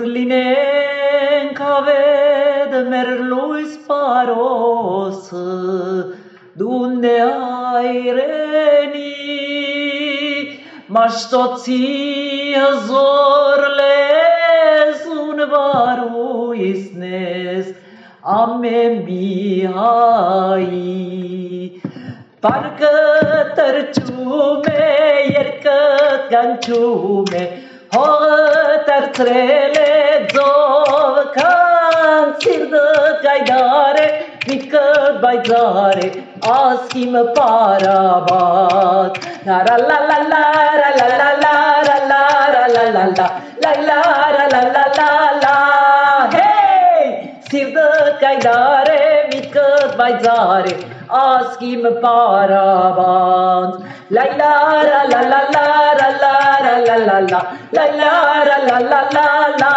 [0.00, 5.40] Ուր լինենք ավետ մեր լույս պարոսը,
[6.60, 7.10] դուն է
[7.80, 9.10] այրենի,
[10.96, 11.80] մաշտոցի
[12.54, 17.68] հզոր լես ուն վարույսնես,
[18.40, 19.30] ամեն մի
[19.76, 20.96] հայի։
[22.46, 22.94] Պարկը
[23.60, 24.88] տրճում է,
[25.36, 25.80] երկը
[26.32, 27.46] գանչում է,
[27.92, 32.86] Hotar trele zov kan sirda
[33.24, 34.06] gaidare
[34.46, 36.06] Mică baizare
[36.40, 39.12] aschim parabat
[39.44, 40.44] La la la la la
[40.80, 43.24] la la la la la la la la la
[43.62, 45.49] la la la la la la
[49.98, 50.74] Baizare
[51.10, 53.72] aschim parabat
[54.08, 54.52] La la
[54.88, 55.64] la la la la
[55.98, 57.42] la la la la la la
[57.72, 58.20] la la
[58.66, 59.72] la la la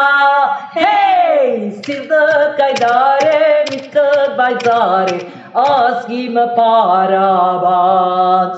[6.55, 8.53] parabat.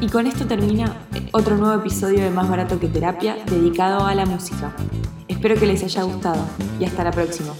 [0.00, 0.86] Y con esto termina
[1.32, 4.72] otro nuevo episodio de Más Barato que Terapia dedicado a la música.
[5.28, 6.42] Espero que les haya gustado
[6.80, 7.52] y hasta la próxima.